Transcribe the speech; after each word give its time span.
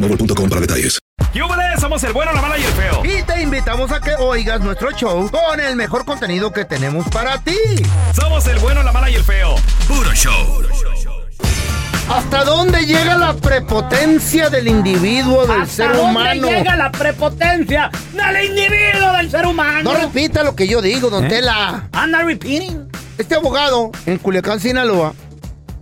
boostmobile.com 0.00 0.48
para 0.48 0.60
detalles. 0.60 0.98
¡Yúbales! 1.34 1.80
Somos 1.80 2.02
el 2.04 2.12
bueno, 2.12 2.32
la 2.32 2.42
mala 2.42 2.58
y 2.58 2.62
el 2.62 2.72
feo. 2.72 3.02
Y 3.04 3.22
te 3.22 3.42
invitamos 3.42 3.92
a 3.92 4.00
que 4.00 4.14
oigas 4.14 4.60
nuestro 4.60 4.90
show 4.92 5.30
con 5.30 5.60
el 5.60 5.76
mejor 5.76 6.04
contenido 6.04 6.52
que 6.52 6.64
tenemos 6.64 7.06
para 7.08 7.38
ti. 7.38 7.56
Somos 8.14 8.46
el 8.46 8.58
bueno, 8.58 8.82
la 8.82 8.92
mala 8.92 9.10
y 9.10 9.14
el 9.14 9.22
feo. 9.22 9.54
Puro 9.86 10.12
show. 10.12 10.62
¿Hasta 12.08 12.42
dónde 12.44 12.86
llega 12.86 13.16
la 13.16 13.34
prepotencia 13.34 14.50
del 14.50 14.66
individuo, 14.66 15.46
del 15.46 15.68
ser 15.68 15.92
humano? 15.92 16.42
dónde 16.42 16.58
llega 16.58 16.76
la 16.76 16.90
prepotencia 16.90 17.88
del 18.12 18.46
individuo, 18.46 19.12
del 19.16 19.30
ser 19.30 19.46
humano? 19.46 19.92
No 19.92 19.96
repita 19.96 20.42
lo 20.42 20.56
que 20.56 20.66
yo 20.66 20.82
digo, 20.82 21.08
don 21.08 21.28
Tela. 21.28 21.88
Anda 21.92 22.22
repeating. 22.24 22.90
Este 23.16 23.36
abogado 23.36 23.92
en 24.06 24.18
Culiacán, 24.18 24.58
Sinaloa, 24.58 25.14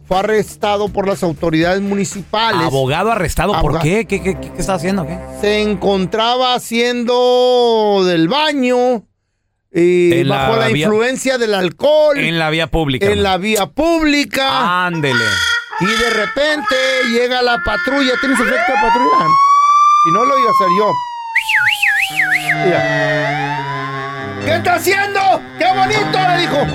fue 0.09 0.19
arrestado 0.19 0.89
por 0.89 1.07
las 1.07 1.23
autoridades 1.23 1.81
municipales. 1.83 2.63
Abogado 2.63 3.13
arrestado, 3.13 3.53
¿por 3.53 3.59
Abogado. 3.59 3.83
qué? 3.85 4.07
¿Qué, 4.07 4.23
qué, 4.23 4.39
qué 4.41 4.51
está 4.59 4.75
haciendo? 4.75 5.07
¿Qué? 5.07 5.19
Se 5.41 5.61
encontraba 5.63 6.55
haciendo 6.55 8.03
del 8.07 8.27
baño 8.29 9.05
y 9.71 10.25
la 10.25 10.37
bajo 10.49 10.57
la, 10.57 10.69
vía- 10.69 10.87
influencia 10.87 11.37
del 11.37 11.53
alcohol 11.55 12.19
En 12.19 12.39
la 12.39 12.49
vía 12.49 12.69
pública. 12.69 13.05
en 13.07 13.23
la 13.23 13.37
vía 13.37 13.67
pública. 13.67 14.87
Ándele. 14.87 15.25
Y 15.81 15.85
de 15.87 16.11
repente 16.11 16.75
llega 17.13 17.43
la 17.43 17.63
patrulla. 17.65 18.13
¿Tienes 18.21 18.41
efecto 18.41 18.73
de 18.73 18.79
patrulla? 18.81 19.27
Si 20.05 20.11
no 20.13 20.25
lo 20.25 20.39
iba 20.39 20.49
a 20.49 20.53
hacer 20.53 20.69
yo. 20.79 20.93
Mira. 22.65 24.41
¿Qué 24.45 24.55
está 24.55 24.75
haciendo? 24.77 25.21
¡Qué 25.59 25.67
bonito! 25.67 26.19
Le 26.19 26.39
dijo. 26.41 26.67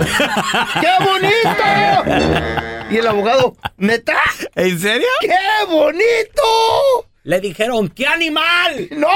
¡Qué 0.80 0.92
bonito! 1.04 2.73
Y 2.90 2.98
el 2.98 3.08
abogado, 3.08 3.56
¿neta? 3.78 4.16
¿En 4.56 4.80
serio? 4.80 5.08
¡Qué 5.22 5.36
bonito! 5.68 7.08
Le 7.24 7.40
dijeron, 7.40 7.90
¡qué 7.90 8.06
animal! 8.06 8.88
¿No? 8.92 9.10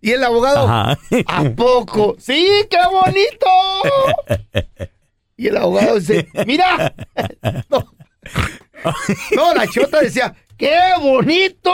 Y 0.00 0.12
el 0.12 0.24
abogado, 0.24 0.66
Ajá. 0.68 0.98
¿a 1.26 1.44
poco? 1.50 2.16
¡Sí, 2.18 2.48
qué 2.70 2.78
bonito! 2.90 3.46
Y 5.36 5.48
el 5.48 5.56
abogado 5.56 5.98
dice, 5.98 6.28
mira. 6.46 6.94
No, 7.70 7.92
No, 9.34 9.54
la 9.54 9.66
chota 9.68 10.00
decía, 10.00 10.34
¡qué 10.56 10.78
bonito! 11.00 11.72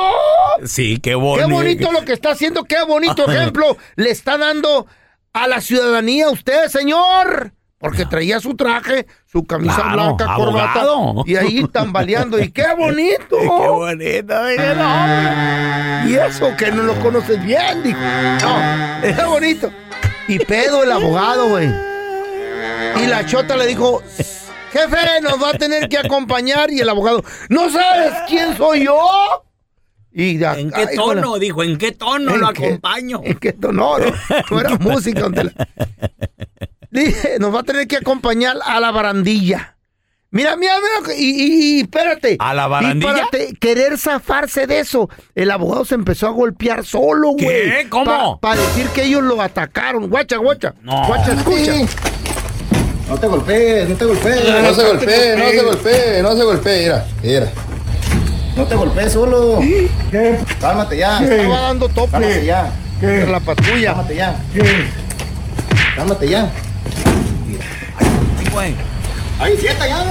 Sí, 0.67 0.99
qué 1.01 1.15
bonito. 1.15 1.47
¡Qué 1.49 1.53
bonito 1.55 1.93
lo 1.93 2.05
que 2.05 2.13
está 2.13 2.31
haciendo! 2.33 2.65
¡Qué 2.65 2.83
bonito 2.85 3.31
ejemplo 3.31 3.77
le 3.97 4.11
está 4.11 4.37
dando 4.39 4.87
a 5.33 5.47
la 5.49 5.61
ciudadanía 5.61 6.29
usted, 6.31 6.69
señor! 6.69 7.53
Porque 7.83 8.07
traía 8.07 8.39
su 8.39 8.55
traje, 8.55 9.07
su 9.27 9.45
camisa 9.45 9.75
Claro, 9.75 10.15
blanca, 10.15 10.35
corbata, 10.37 10.85
y 11.27 11.35
ahí 11.37 11.67
tambaleando. 11.73 12.39
¡Y 12.39 12.51
qué 12.53 12.67
bonito! 12.79 13.37
Qué 13.39 13.47
bonito. 13.69 14.35
mire, 14.45 14.75
no. 14.77 16.09
Y 16.09 16.15
eso 16.15 16.57
que 16.57 16.71
no 16.71 16.85
lo 16.85 16.95
conoces 17.01 17.45
bien, 17.45 17.83
dijo. 17.83 17.99
No, 17.99 18.57
qué 19.03 19.25
bonito. 19.25 19.73
Y 20.29 20.39
pedo 20.39 20.85
el 20.85 20.93
abogado, 20.93 21.49
güey. 21.49 21.69
Y 23.03 23.07
la 23.09 23.27
chota 23.27 23.57
le 23.57 23.67
dijo, 23.67 24.01
jefe, 24.73 25.21
nos 25.23 25.43
va 25.43 25.51
a 25.51 25.55
tener 25.55 25.89
que 25.89 25.99
acompañar. 25.99 26.71
Y 26.71 26.79
el 26.81 26.89
abogado, 26.89 27.25
¿no 27.49 27.69
sabes 27.69 28.13
quién 28.29 28.57
soy 28.57 28.85
yo? 28.85 28.97
Y 30.13 30.39
ya, 30.39 30.55
¿En 30.59 30.71
qué 30.71 30.83
ay, 30.83 30.87
de 30.89 30.95
tono? 30.97 31.39
Dijo, 31.39 31.63
¿en 31.65 31.79
qué 31.79 31.93
tono 31.93 32.35
¿En 32.35 32.41
lo 32.43 32.53
qué- 32.53 32.67
acompaño? 32.67 33.21
¿En 33.25 33.39
qué 33.39 33.53
tono? 33.55 33.99
No, 33.99 34.13
no 34.51 34.61
era 34.61 34.71
música. 34.79 35.27
Nos 37.41 37.55
va 37.55 37.61
a 37.61 37.63
tener 37.65 37.87
que 37.89 37.97
acompañar 37.97 38.57
a 38.65 38.79
la 38.81 38.91
barandilla. 38.91 39.77
Mira, 40.31 40.57
mira, 40.57 40.75
mira, 40.79 41.15
y, 41.15 41.25
y- 41.25 41.77
y 41.77 41.81
espérate. 41.83 42.37
¿A 42.39 42.55
la 42.55 42.67
Y 42.67 42.71
barandilla? 42.71 43.13
para 43.13 43.27
te- 43.29 43.55
querer 43.61 43.99
zafarse 43.99 44.67
de 44.67 44.81
eso, 44.81 45.11
el 45.35 45.51
abogado 45.51 45.85
se 45.85 45.95
empezó 45.95 46.27
a 46.27 46.31
golpear 46.31 46.87
solo, 46.87 47.33
güey. 47.33 47.39
¿Qué? 47.71 47.87
¿Cómo? 47.91 48.41
Para 48.41 48.59
decir 48.61 48.87
que 48.95 49.05
ellos 49.05 49.23
lo 49.23 49.43
atacaron. 49.43 50.09
Guacha, 50.09 50.39
guacha. 50.39 50.75
No. 50.83 51.07
Guacha, 51.07 51.35
escucha. 51.35 51.73
No 53.11 53.19
te 53.19 53.27
golpees, 53.27 53.89
no 53.91 53.95
te 53.97 54.05
golpees. 54.07 54.37
No 54.63 54.75
se 54.75 54.85
golpee, 54.87 55.37
no 55.37 55.49
se 55.51 55.63
golpee, 55.63 56.23
no 56.23 56.37
se 56.37 56.43
golpee. 56.45 56.83
Mira, 56.83 57.07
mira. 57.23 57.53
No 58.57 58.65
te 58.65 58.75
golpees 58.75 59.13
solo. 59.13 59.61
Cálmate 60.63 60.97
ya. 60.97 61.23
Estaba 61.23 61.61
dando 61.61 61.89
tope. 61.91 62.11
Cálmate 62.13 62.45
ya. 62.47 62.73
Por 63.03 63.29
la 63.29 63.41
patrulla. 63.41 63.93
Cálmate 63.93 64.15
ya. 64.17 64.37
Cálmate 65.97 66.29
ya. 66.29 66.51
Ay, 68.57 68.75
güey. 68.75 68.75
Ahí, 69.41 69.57
sienta 69.57 69.89
ya. 69.89 70.05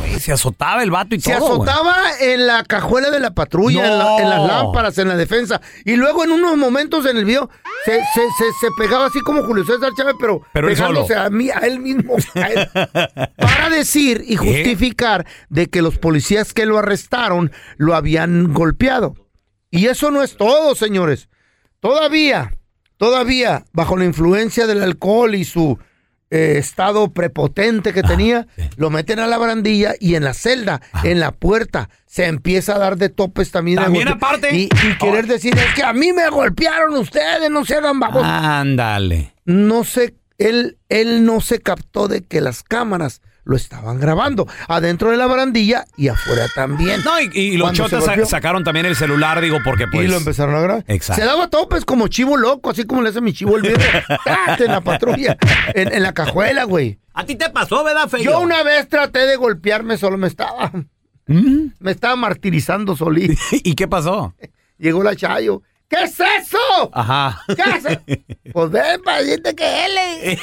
Güey, 0.00 0.18
Se 0.20 0.32
azotaba 0.32 0.82
el 0.82 0.90
vato 0.90 1.14
y 1.14 1.20
Se 1.20 1.32
todo. 1.34 1.56
güey. 1.58 1.68
azotaba 1.70 1.96
en 2.20 2.46
la 2.46 2.64
cajuela 2.64 3.10
de 3.10 3.20
la 3.20 3.30
patrulla, 3.32 3.86
en, 3.86 3.98
la- 3.98 4.04
No. 4.04 4.18
en 4.18 4.28
las 4.28 4.46
lámparas, 4.46 4.98
en 4.98 5.08
la 5.08 5.16
defensa. 5.16 5.60
Y 5.84 5.96
luego 5.96 6.24
en 6.24 6.32
unos 6.32 6.56
momentos 6.56 7.06
en 7.06 7.16
el 7.16 7.24
video 7.24 7.48
se, 7.84 7.92
se, 7.92 8.20
se, 8.36 8.44
se 8.60 8.66
pegaba 8.76 9.06
así 9.06 9.20
como 9.20 9.44
Julio 9.44 9.64
César 9.64 9.92
Chávez, 9.96 10.14
pero, 10.20 10.42
Pero 10.52 10.68
pegándose 10.68 11.14
a 11.14 11.30
mí, 11.30 11.48
a 11.50 11.58
él 11.60 11.78
mismo. 11.80 12.16
a 12.34 12.46
él. 12.48 12.68
para 13.36 13.70
decir 13.70 14.24
y 14.26 14.36
justificar 14.36 15.26
de 15.48 15.68
que 15.68 15.80
los 15.82 15.96
policías 15.98 16.52
que 16.52 16.66
lo 16.66 16.78
arrestaron 16.78 17.52
lo 17.76 17.94
habían 17.94 18.52
golpeado. 18.52 19.14
Y 19.70 19.86
eso 19.86 20.10
no 20.10 20.22
es 20.22 20.36
todo, 20.36 20.74
señores. 20.74 21.28
Todavía, 21.80 22.52
todavía, 22.96 23.64
bajo 23.72 23.96
la 23.96 24.04
influencia 24.04 24.66
del 24.66 24.82
alcohol 24.82 25.34
y 25.34 25.44
su 25.44 25.78
eh, 26.30 26.56
estado 26.58 27.12
prepotente 27.12 27.92
que 27.92 28.02
tenía, 28.02 28.46
lo 28.76 28.90
meten 28.90 29.18
a 29.18 29.26
la 29.26 29.38
barandilla 29.38 29.94
y 29.98 30.14
en 30.14 30.24
la 30.24 30.34
celda, 30.34 30.80
en 31.04 31.20
la 31.20 31.32
puerta, 31.32 31.88
se 32.06 32.26
empieza 32.26 32.74
a 32.74 32.78
dar 32.78 32.96
de 32.96 33.08
topes 33.08 33.50
también. 33.50 33.78
a 33.78 33.84
También 33.84 34.08
aparte. 34.08 34.54
Y, 34.54 34.64
y 34.64 34.98
querer 34.98 35.26
decir, 35.26 35.56
es 35.56 35.74
que 35.74 35.82
a 35.82 35.92
mí 35.92 36.12
me 36.12 36.28
golpearon 36.28 36.94
ustedes, 36.96 37.50
no 37.50 37.64
se 37.64 37.76
hagan 37.76 37.98
babos. 37.98 38.24
Ándale. 38.24 39.34
No 39.44 39.84
se, 39.84 40.16
él, 40.38 40.78
él 40.88 41.24
no 41.24 41.40
se 41.40 41.60
captó 41.60 42.08
de 42.08 42.24
que 42.24 42.40
las 42.40 42.62
cámaras 42.62 43.22
lo 43.48 43.56
estaban 43.56 43.98
grabando, 43.98 44.46
adentro 44.68 45.10
de 45.10 45.16
la 45.16 45.26
barandilla 45.26 45.86
y 45.96 46.08
afuera 46.08 46.46
también. 46.54 47.00
No, 47.02 47.18
y, 47.18 47.30
y 47.32 47.56
los 47.56 47.72
chotas 47.72 48.04
sa- 48.04 48.26
sacaron 48.26 48.62
también 48.62 48.84
el 48.84 48.94
celular, 48.94 49.40
digo, 49.40 49.56
porque 49.64 49.86
pues. 49.86 50.04
y 50.04 50.08
lo 50.08 50.18
empezaron 50.18 50.54
a 50.54 50.60
grabar. 50.60 50.84
Exacto. 50.86 51.22
Se 51.22 51.26
daba 51.26 51.48
topes 51.48 51.86
como 51.86 52.08
chivo 52.08 52.36
loco, 52.36 52.68
así 52.68 52.84
como 52.84 53.00
le 53.00 53.08
hace 53.08 53.22
mi 53.22 53.32
chivo 53.32 53.56
el 53.56 53.62
viejo. 53.62 53.80
En 54.58 54.70
la 54.70 54.82
patrulla, 54.82 55.38
en, 55.74 55.94
en 55.94 56.02
la 56.02 56.12
cajuela, 56.12 56.64
güey. 56.64 56.98
¿A 57.14 57.24
ti 57.24 57.36
te 57.36 57.48
pasó, 57.48 57.82
verdad, 57.84 58.06
Feyo? 58.08 58.32
Yo 58.32 58.40
una 58.40 58.62
vez 58.62 58.86
traté 58.88 59.20
de 59.20 59.36
golpearme, 59.36 59.96
solo 59.96 60.18
me 60.18 60.26
estaba. 60.28 60.70
¿Mm? 61.26 61.68
Me 61.78 61.90
estaba 61.90 62.16
martirizando 62.16 62.96
solito. 62.96 63.32
¿Y 63.52 63.74
qué 63.74 63.88
pasó? 63.88 64.34
Llegó 64.76 65.02
la 65.02 65.16
Chayo. 65.16 65.62
¿Qué 65.88 66.02
es 66.04 66.20
eso? 66.20 66.90
Ajá. 66.92 67.42
¿Qué 67.56 67.62
hace? 67.62 68.00
Pues 68.52 68.70
ven 68.70 69.00
para 69.02 69.22
decirte 69.22 69.54
que 69.54 69.86
él 69.86 69.92
es- 70.22 70.38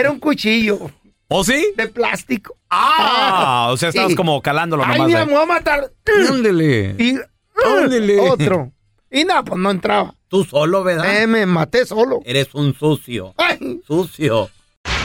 Era 0.00 0.10
un 0.10 0.18
cuchillo 0.18 0.90
¿O 1.28 1.44
sí? 1.44 1.68
de 1.76 1.86
plástico. 1.88 2.56
Ah, 2.70 3.68
o 3.70 3.76
sea, 3.76 3.90
estabas 3.90 4.10
Sí. 4.10 4.16
como 4.16 4.40
calándolo 4.42 4.82
Ay, 4.84 4.92
nomás. 4.94 5.06
mira, 5.06 5.20
ahí. 5.20 5.26
me 5.26 5.32
voy 5.34 5.42
a 5.42 5.46
matar. 5.46 5.92
Ándele. 6.28 6.96
Y 6.98 7.14
Ándele. 7.64 8.18
otro. 8.20 8.72
Y 9.10 9.24
nada, 9.24 9.44
pues 9.44 9.60
no 9.60 9.70
entraba. 9.70 10.14
Tú 10.28 10.44
solo, 10.44 10.82
¿verdad? 10.84 11.22
Eh, 11.22 11.26
me 11.26 11.44
maté 11.46 11.84
solo. 11.86 12.20
Eres 12.24 12.54
un 12.54 12.74
sucio. 12.74 13.34
Ay, 13.36 13.80
Sucio. 13.86 14.50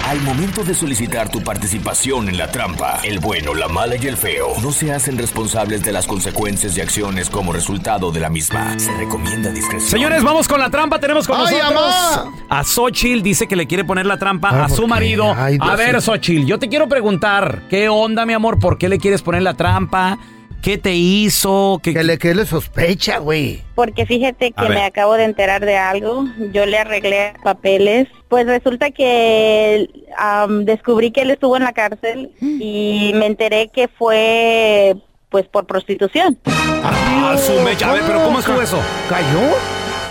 Al 0.05 0.21
momento 0.21 0.63
de 0.63 0.75
solicitar 0.75 1.29
tu 1.29 1.41
participación 1.41 2.29
en 2.29 2.37
la 2.37 2.51
trampa, 2.51 2.99
el 3.03 3.17
bueno, 3.17 3.55
la 3.55 3.67
mala 3.67 3.95
y 3.95 4.05
el 4.05 4.17
feo 4.17 4.49
no 4.61 4.71
se 4.71 4.93
hacen 4.93 5.17
responsables 5.17 5.81
de 5.81 5.91
las 5.91 6.05
consecuencias 6.05 6.77
y 6.77 6.81
acciones 6.81 7.27
como 7.27 7.51
resultado 7.51 8.11
de 8.11 8.19
la 8.19 8.29
misma. 8.29 8.77
Se 8.77 8.95
recomienda 8.95 9.49
discreción. 9.49 9.89
Señores, 9.89 10.23
vamos 10.23 10.47
con 10.47 10.59
la 10.59 10.69
trampa. 10.69 10.99
Tenemos 10.99 11.27
con 11.27 11.39
¡Ay, 11.39 11.57
nosotros 11.57 11.95
amá! 12.17 12.33
a 12.49 12.63
Xochitl. 12.63 13.23
Dice 13.23 13.47
que 13.47 13.55
le 13.55 13.65
quiere 13.65 13.83
poner 13.83 14.05
la 14.05 14.17
trampa 14.17 14.49
a 14.49 14.67
¿por 14.67 14.77
su 14.77 14.87
marido. 14.87 15.33
Ay, 15.35 15.57
a 15.59 15.75
ver. 15.75 15.99
Xochitl, 15.99 16.45
yo 16.45 16.59
te 16.59 16.69
quiero 16.69 16.87
preguntar, 16.87 17.63
¿qué 17.67 17.89
onda, 17.89 18.27
mi 18.27 18.33
amor? 18.33 18.59
¿Por 18.59 18.77
qué 18.77 18.89
le 18.89 18.99
quieres 18.99 19.23
poner 19.23 19.41
la 19.41 19.55
trampa? 19.55 20.19
¿Qué 20.65 20.79
te 20.79 20.95
hizo? 20.95 21.79
¿Qué, 21.83 21.93
que 21.93 22.03
le, 22.03 22.17
que 22.17 22.33
le 22.33 22.43
sospecha, 22.43 23.19
güey. 23.19 23.61
Porque 23.75 24.07
fíjate 24.07 24.51
que 24.51 24.67
me 24.67 24.81
acabo 24.81 25.13
de 25.13 25.25
enterar 25.25 25.63
de 25.63 25.77
algo. 25.77 26.25
Yo 26.53 26.65
le 26.65 26.79
arreglé 26.79 27.33
papeles. 27.43 28.07
Pues 28.29 28.47
resulta 28.47 28.89
que 28.89 29.87
am, 30.17 30.65
descubrí 30.65 31.11
que 31.11 31.21
él 31.21 31.29
estuvo 31.29 31.55
en 31.55 31.65
la 31.65 31.73
cárcel 31.73 32.31
y 32.41 33.11
me 33.13 33.27
enteré 33.27 33.67
que 33.67 33.87
fue 33.87 34.95
pues 35.29 35.45
por 35.45 35.67
prostitución. 35.67 36.39
Ah, 36.47 37.37
su 37.37 37.61
mecha. 37.61 37.91
A 37.91 37.93
ver, 37.93 38.01
pero 38.07 38.23
¿cómo 38.23 38.39
estuvo 38.39 38.59
eso? 38.59 38.79
¿Cayó? 39.07 39.53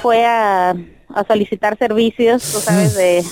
Fue 0.03 0.25
a, 0.25 0.71
a 0.71 1.25
solicitar 1.27 1.77
servicios, 1.79 2.49
tú 2.53 2.61
sabes, 2.61 2.95
de 2.95 3.25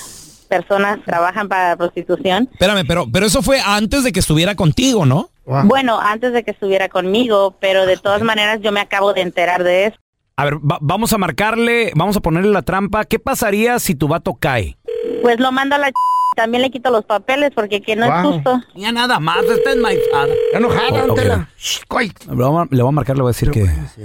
personas 0.53 0.99
trabajan 1.07 1.49
para 1.49 1.77
prostitución. 1.77 2.49
Espérame, 2.53 2.85
pero, 2.87 3.07
pero 3.11 3.25
eso 3.25 3.41
fue 3.41 3.59
antes 3.65 4.05
de 4.05 4.13
que 4.13 4.21
estuviera 4.21 4.55
contigo, 4.55 5.07
¿no? 5.07 5.31
Bueno, 5.65 5.99
antes 5.99 6.33
de 6.35 6.43
que 6.45 6.51
estuviera 6.51 6.89
conmigo, 6.91 7.57
pero 7.59 7.87
de 7.87 7.97
todas 7.97 8.23
maneras 8.23 8.61
yo 8.63 8.71
me 8.71 8.81
acabo 8.81 9.15
de 9.15 9.23
enterar 9.23 9.65
de 9.65 9.87
eso. 9.87 9.97
A 10.37 10.45
ver, 10.45 10.55
va- 10.59 10.79
vamos 10.83 11.13
a 11.15 11.19
marcarle, 11.19 11.93
vamos 11.95 12.17
a 12.17 12.21
ponerle 12.21 12.51
la 12.53 12.63
trampa. 12.63 13.05
¿Qué 13.07 13.19
pasaría 13.19 13.79
si 13.79 13.95
tu 13.95 14.09
vato 14.09 14.35
cae? 14.35 14.77
Pues 15.23 15.41
lo 15.41 15.53
mando 15.53 15.75
a 15.77 15.79
la 15.79 15.89
ch... 15.91 15.95
también 16.37 16.63
le 16.63 16.71
quito 16.71 16.91
los 16.91 17.05
papeles 17.05 17.51
porque 17.55 17.81
que 17.83 17.97
no 17.97 18.05
es 18.07 18.27
justo. 18.27 18.61
Ya 18.75 18.93
nada 18.93 19.19
más, 19.21 19.43
está 19.45 19.73
enmaizada. 19.73 20.33
Está 20.47 20.59
enojada, 20.59 21.05
Oh. 21.09 21.17
Le 21.17 22.35
voy 22.83 22.89
a- 22.89 22.91
marcar, 22.93 23.17
le 23.17 23.23
voy 23.23 23.31
a 23.31 23.35
decir 23.35 23.51
que... 23.51 23.61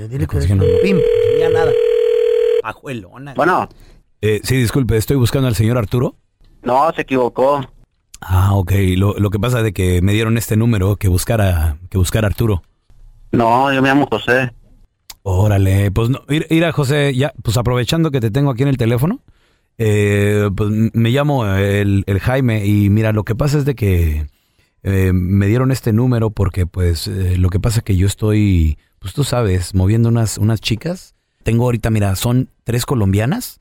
Dile 0.09 0.27
que 0.27 0.39
que 0.39 0.55
no. 0.55 0.63
Pim. 0.81 0.97
Ya 1.39 1.49
nada. 1.49 1.71
Pajuelona. 2.61 3.33
Bueno, 3.35 3.67
Eh, 4.21 4.41
sí, 4.43 4.55
disculpe, 4.57 4.97
estoy 4.97 5.15
buscando 5.17 5.47
al 5.47 5.55
señor 5.55 5.77
Arturo. 5.77 6.15
No, 6.63 6.91
se 6.93 7.01
equivocó. 7.01 7.61
Ah, 8.21 8.53
ok. 8.55 8.71
Lo, 8.97 9.13
lo 9.17 9.29
que 9.29 9.39
pasa 9.39 9.59
es 9.59 9.63
de 9.63 9.73
que 9.73 10.01
me 10.01 10.13
dieron 10.13 10.37
este 10.37 10.57
número 10.57 10.95
que 10.95 11.07
buscara, 11.07 11.77
que 11.89 11.97
buscara 11.97 12.27
Arturo. 12.27 12.63
No, 13.31 13.71
yo 13.73 13.81
me 13.81 13.89
llamo 13.89 14.07
José. 14.09 14.51
Órale, 15.23 15.91
pues 15.91 16.09
no, 16.09 16.19
ir- 16.29 16.47
mira 16.49 16.71
José, 16.71 17.13
ya, 17.13 17.33
pues 17.43 17.57
aprovechando 17.57 18.11
que 18.11 18.21
te 18.21 18.31
tengo 18.31 18.49
aquí 18.49 18.63
en 18.63 18.69
el 18.69 18.77
teléfono, 18.77 19.19
eh, 19.77 20.49
pues 20.55 20.69
me 20.93 21.09
llamo 21.09 21.45
el, 21.45 22.03
el 22.07 22.19
Jaime 22.19 22.65
y 22.65 22.89
mira, 22.89 23.11
lo 23.11 23.25
que 23.25 23.35
pasa 23.35 23.57
es 23.57 23.65
de 23.65 23.75
que 23.75 24.27
eh, 24.83 25.11
me 25.13 25.47
dieron 25.47 25.71
este 25.71 25.91
número 25.91 26.29
porque 26.29 26.65
pues 26.65 27.07
eh, 27.09 27.35
lo 27.37 27.49
que 27.49 27.59
pasa 27.59 27.79
es 27.79 27.83
que 27.83 27.97
yo 27.97 28.07
estoy, 28.07 28.77
pues 28.99 29.13
tú 29.13 29.25
sabes, 29.25 29.75
moviendo 29.75 30.07
unas, 30.07 30.37
unas 30.37 30.61
chicas. 30.61 31.13
Tengo 31.43 31.65
ahorita, 31.65 31.89
mira, 31.89 32.15
son 32.15 32.49
tres 32.63 32.85
colombianas 32.85 33.59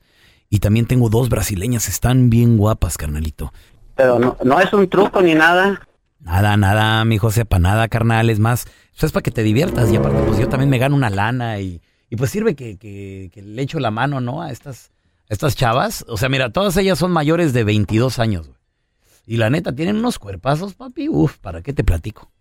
y 0.49 0.59
también 0.59 0.85
tengo 0.85 1.09
dos 1.09 1.29
brasileñas, 1.29 1.87
están 1.87 2.29
bien 2.29 2.57
guapas, 2.57 2.97
carnalito. 2.97 3.53
Pero 3.95 4.19
no, 4.19 4.37
no 4.43 4.59
es 4.59 4.71
un 4.73 4.87
truco 4.89 5.21
ni 5.21 5.33
nada. 5.33 5.81
Nada, 6.19 6.57
nada, 6.57 7.03
mi 7.05 7.17
José, 7.17 7.45
para 7.45 7.59
nada, 7.61 7.87
carnal, 7.87 8.29
es 8.29 8.39
más, 8.39 8.65
eso 8.95 9.05
es 9.05 9.11
para 9.11 9.23
que 9.23 9.31
te 9.31 9.43
diviertas 9.43 9.91
y 9.91 9.95
aparte 9.95 10.21
pues 10.25 10.39
yo 10.39 10.47
también 10.49 10.69
me 10.69 10.77
gano 10.77 10.95
una 10.95 11.09
lana 11.09 11.59
y, 11.59 11.81
y 12.09 12.15
pues 12.15 12.31
sirve 12.31 12.55
que, 12.55 12.77
que- 12.77 13.29
que 13.33 13.41
le 13.41 13.61
echo 13.61 13.79
la 13.79 13.91
mano, 13.91 14.19
¿no? 14.19 14.41
A 14.41 14.51
estas, 14.51 14.91
a 15.29 15.33
estas 15.33 15.55
chavas. 15.55 16.05
O 16.07 16.17
sea, 16.17 16.27
mira, 16.29 16.51
todas 16.51 16.75
ellas 16.77 16.97
son 16.99 17.11
mayores 17.11 17.53
de 17.53 17.63
22 17.63 18.19
años, 18.19 18.47
güey. 18.47 18.59
Y 19.25 19.37
la 19.37 19.49
neta, 19.49 19.73
tienen 19.75 19.97
unos 19.97 20.19
cuerpazos, 20.19 20.73
papi, 20.73 21.09
uf, 21.09 21.37
¿para 21.39 21.61
qué 21.61 21.73
te 21.73 21.83
platico? 21.83 22.31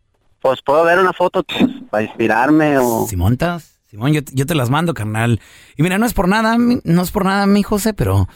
Pues 0.40 0.62
puedo 0.62 0.84
ver 0.84 0.98
una 0.98 1.12
foto 1.12 1.44
para 1.90 2.04
inspirarme 2.04 2.78
o... 2.78 3.06
Si 3.08 3.16
montas, 3.16 3.75
Simón, 3.90 4.12
yo, 4.12 4.24
te- 4.24 4.32
yo 4.34 4.46
te 4.46 4.54
las 4.54 4.68
mando, 4.70 4.94
carnal. 4.94 5.40
Y 5.76 5.82
mira, 5.82 5.98
no 5.98 6.06
es 6.06 6.12
por 6.12 6.28
nada, 6.28 6.56
no 6.58 7.02
es 7.02 7.10
por 7.10 7.24
nada, 7.24 7.46
mi 7.46 7.62
José, 7.62 7.94
pero 7.94 8.28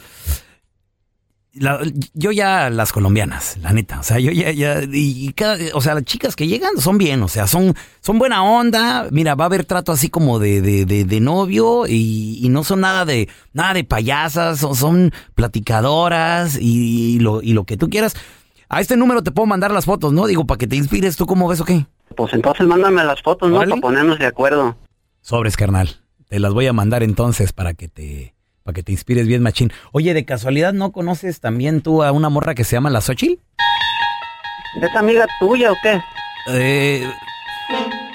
la- 1.53 1.81
yo 2.15 2.31
ya 2.31 2.71
las 2.71 2.93
colombianas, 2.93 3.57
la 3.61 3.73
neta, 3.73 3.99
o 3.99 4.03
sea, 4.05 4.21
yo 4.21 4.31
ya, 4.31 4.53
ya, 4.53 4.83
y, 4.85 5.27
y 5.29 5.33
cada, 5.33 5.59
o 5.75 5.81
sea, 5.81 5.95
las 5.95 6.05
chicas 6.05 6.37
que 6.37 6.47
llegan 6.47 6.77
son 6.79 6.97
bien, 6.97 7.21
o 7.25 7.29
sea, 7.29 7.49
son, 7.49 7.75
son 8.01 8.21
buena 8.21 8.45
onda, 8.45 9.09
mira, 9.11 9.35
va 9.35 9.45
a 9.45 9.47
haber 9.47 9.65
trato 9.65 9.91
así 9.91 10.09
como 10.09 10.39
de, 10.39 10.61
de, 10.63 10.85
de, 10.85 11.05
de 11.05 11.21
novio 11.21 11.89
y, 11.89 12.39
y 12.41 12.49
no 12.51 12.63
son 12.63 12.83
nada 12.83 13.05
de, 13.05 13.29
nada 13.53 13.75
de 13.75 13.83
payasas, 13.83 14.61
son, 14.61 14.77
son 14.77 15.13
platicadoras 15.35 16.57
y, 16.61 17.19
lo, 17.19 17.43
y 17.43 17.53
lo 17.53 17.65
que 17.65 17.77
tú 17.77 17.91
quieras. 17.91 18.15
A 18.69 18.81
este 18.81 18.97
número 18.97 19.25
te 19.25 19.33
puedo 19.33 19.47
mandar 19.47 19.73
las 19.73 19.85
fotos, 19.87 20.13
¿no? 20.13 20.29
Digo, 20.29 20.47
para 20.47 20.59
que 20.59 20.69
te 20.69 20.77
inspires, 20.77 21.17
¿tú 21.17 21.27
cómo 21.27 21.49
ves 21.49 21.61
o 21.61 21.65
qué? 21.65 21.87
Pues 22.17 22.33
entonces 22.33 22.65
mándame 22.69 23.03
las 23.03 23.21
fotos, 23.21 23.51
¿no? 23.51 23.57
Órale. 23.57 23.71
Para 23.73 23.81
ponernos 23.83 24.21
de 24.21 24.27
acuerdo. 24.27 24.77
Sobres, 25.21 25.57
carnal. 25.57 26.01
Te 26.29 26.39
las 26.39 26.53
voy 26.53 26.67
a 26.67 26.73
mandar 26.73 27.03
entonces 27.03 27.53
para 27.53 27.75
que 27.75 27.89
te, 27.89 28.35
para 28.63 28.75
que 28.75 28.83
te 28.83 28.93
inspires 28.93 29.27
bien, 29.27 29.43
machín. 29.43 29.73
Oye, 29.93 30.15
de 30.15 30.25
casualidad, 30.25 30.73
¿no 30.73 30.93
conoces 30.93 31.41
también 31.41 31.81
tú 31.81 32.03
a 32.03 32.13
una 32.13 32.29
morra 32.29 32.55
que 32.55 32.65
se 32.65 32.77
llama 32.77 32.91
la 32.91 33.01
Xochitl? 33.01 33.41
¿Es 34.81 34.97
amiga 34.97 35.27
tuya 35.41 35.73
o 35.73 35.77
qué? 35.83 36.01
Eh, 36.49 37.11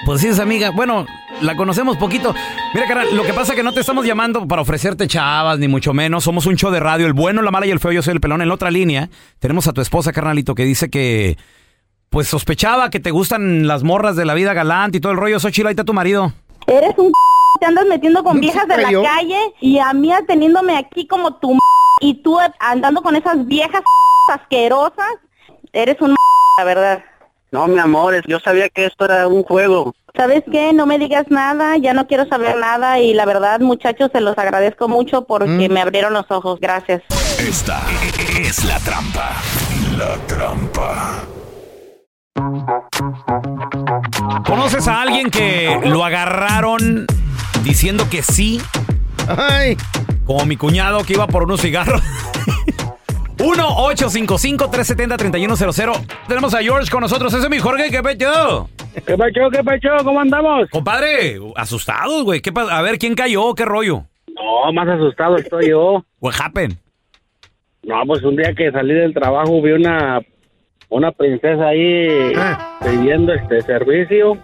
pues 0.06 0.22
sí, 0.22 0.28
es 0.28 0.38
amiga. 0.38 0.70
Bueno, 0.70 1.06
la 1.42 1.54
conocemos 1.56 1.96
poquito. 1.96 2.34
Mira, 2.72 2.86
carnal, 2.86 3.14
lo 3.14 3.22
que 3.24 3.34
pasa 3.34 3.52
es 3.52 3.56
que 3.56 3.62
no 3.62 3.72
te 3.72 3.80
estamos 3.80 4.06
llamando 4.06 4.48
para 4.48 4.62
ofrecerte 4.62 5.06
chavas, 5.06 5.58
ni 5.58 5.68
mucho 5.68 5.92
menos. 5.92 6.24
Somos 6.24 6.46
un 6.46 6.56
show 6.56 6.70
de 6.70 6.80
radio, 6.80 7.06
el 7.06 7.12
bueno, 7.12 7.42
la 7.42 7.50
mala 7.50 7.66
y 7.66 7.70
el 7.70 7.80
feo. 7.80 7.92
Yo 7.92 8.02
soy 8.02 8.14
el 8.14 8.20
pelón. 8.20 8.40
En 8.40 8.48
la 8.48 8.54
otra 8.54 8.70
línea 8.70 9.10
tenemos 9.38 9.68
a 9.68 9.72
tu 9.72 9.80
esposa, 9.80 10.12
carnalito, 10.12 10.54
que 10.54 10.64
dice 10.64 10.88
que, 10.88 11.36
pues 12.08 12.28
sospechaba 12.28 12.88
que 12.88 13.00
te 13.00 13.10
gustan 13.10 13.66
las 13.66 13.82
morras 13.82 14.16
de 14.16 14.24
la 14.24 14.34
vida 14.34 14.54
galante 14.54 14.98
y 14.98 15.00
todo 15.00 15.12
el 15.12 15.18
rollo. 15.18 15.38
Xochitl, 15.38 15.66
ahí 15.68 15.72
está 15.72 15.84
tu 15.84 15.92
marido. 15.92 16.32
Eres 16.66 16.94
un 16.98 17.12
te 17.60 17.66
andas 17.66 17.86
metiendo 17.86 18.22
con 18.22 18.40
viejas 18.40 18.66
de 18.68 18.76
la 18.76 18.90
calle 19.02 19.54
y 19.60 19.78
a 19.78 19.92
mí 19.92 20.10
teniéndome 20.26 20.76
aquí 20.76 21.06
como 21.06 21.34
tu 21.36 21.58
y 22.00 22.14
tú 22.22 22.38
andando 22.60 23.02
con 23.02 23.16
esas 23.16 23.46
viejas 23.46 23.82
asquerosas. 24.32 25.06
Eres 25.72 25.96
un 26.00 26.14
la 26.58 26.64
verdad. 26.64 27.04
No, 27.52 27.66
mi 27.68 27.78
amor, 27.78 28.14
es- 28.14 28.24
yo 28.26 28.40
sabía 28.40 28.68
que 28.68 28.86
esto 28.86 29.04
era 29.04 29.28
un 29.28 29.42
juego. 29.42 29.94
¿Sabes 30.14 30.42
qué? 30.50 30.72
No 30.72 30.86
me 30.86 30.98
digas 30.98 31.26
nada, 31.28 31.76
ya 31.76 31.92
no 31.92 32.06
quiero 32.06 32.26
saber 32.26 32.56
nada 32.56 32.98
y 33.00 33.12
la 33.12 33.26
verdad, 33.26 33.60
muchachos, 33.60 34.10
se 34.12 34.20
los 34.22 34.36
agradezco 34.38 34.88
mucho 34.88 35.26
porque 35.26 35.68
me 35.68 35.80
abrieron 35.80 36.14
los 36.14 36.24
ojos. 36.30 36.58
Gracias. 36.58 37.02
Esta 37.38 37.82
es 38.40 38.64
la 38.64 38.78
trampa. 38.80 39.36
La 39.98 40.16
trampa. 40.26 41.22
¿Conoces 44.46 44.86
a 44.88 45.02
alguien 45.02 45.30
que 45.30 45.80
lo 45.86 46.04
agarraron 46.04 47.06
diciendo 47.64 48.06
que 48.10 48.22
sí? 48.22 48.60
Ay, 49.28 49.76
Como 50.24 50.44
mi 50.46 50.56
cuñado 50.56 51.04
que 51.04 51.12
iba 51.14 51.26
por 51.26 51.42
unos 51.44 51.60
cigarros. 51.60 52.02
1-855-370-3100. 53.38 56.06
Tenemos 56.26 56.54
a 56.54 56.62
George 56.62 56.90
con 56.90 57.00
nosotros. 57.02 57.32
Ese 57.34 57.44
es 57.44 57.50
mi 57.50 57.58
Jorge. 57.58 57.90
¿Qué 57.90 58.02
pecho? 58.02 58.68
¿Qué 59.06 59.14
pacho, 59.16 59.40
qué 59.52 59.62
pacho? 59.62 59.88
¿Cómo 60.04 60.20
andamos? 60.20 60.68
Compadre, 60.70 61.38
asustados, 61.54 62.24
güey. 62.24 62.40
¿Qué 62.40 62.50
pa- 62.52 62.74
A 62.76 62.80
ver, 62.82 62.98
¿quién 62.98 63.14
cayó? 63.14 63.54
¿Qué 63.54 63.64
rollo? 63.66 64.04
No, 64.34 64.72
más 64.72 64.88
asustado 64.88 65.36
estoy 65.36 65.68
yo. 65.68 66.02
What 66.20 66.32
happened? 66.40 66.76
No, 67.82 67.96
pues 68.06 68.22
un 68.24 68.36
día 68.36 68.54
que 68.54 68.72
salí 68.72 68.94
del 68.94 69.12
trabajo 69.12 69.60
vi 69.62 69.72
una 69.72 70.18
una 70.88 71.12
princesa 71.12 71.68
ahí 71.68 72.32
Ah. 72.36 72.78
pidiendo 72.82 73.32
este 73.34 73.60
servicio 73.62 74.36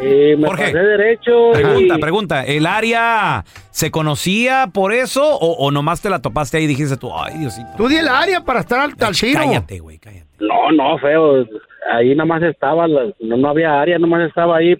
y 0.00 0.36
me 0.36 0.46
Jorge. 0.46 0.64
pasé 0.64 0.78
derecho 0.78 1.50
Pregunta, 1.52 1.94
y 1.96 2.00
pregunta. 2.00 2.44
¿El 2.44 2.66
área 2.66 3.44
se 3.70 3.90
conocía 3.90 4.68
por 4.72 4.92
eso 4.92 5.22
o, 5.24 5.52
o 5.64 5.70
nomás 5.70 6.00
te 6.02 6.10
la 6.10 6.20
topaste 6.20 6.58
ahí 6.58 6.64
y 6.64 6.68
dijiste 6.68 6.96
tú, 6.96 7.10
ay, 7.16 7.38
Diosito? 7.38 7.68
tú 7.76 7.88
di 7.88 7.96
el 7.96 8.08
área 8.08 8.40
para 8.40 8.60
estar 8.60 8.80
al, 8.80 8.94
al 9.00 9.14
tiro. 9.16 9.40
Cállate, 9.40 9.78
güey, 9.78 9.98
cállate. 9.98 10.26
no, 10.40 10.72
no, 10.72 10.98
feo. 10.98 11.46
Ahí 11.92 12.14
nada 12.14 12.24
más 12.26 12.42
estaba, 12.42 12.88
la- 12.88 13.12
no, 13.20 13.36
no 13.36 13.48
había 13.48 13.80
área, 13.80 13.98
nada 13.98 14.08
más 14.08 14.28
estaba 14.28 14.56
ahí 14.56 14.76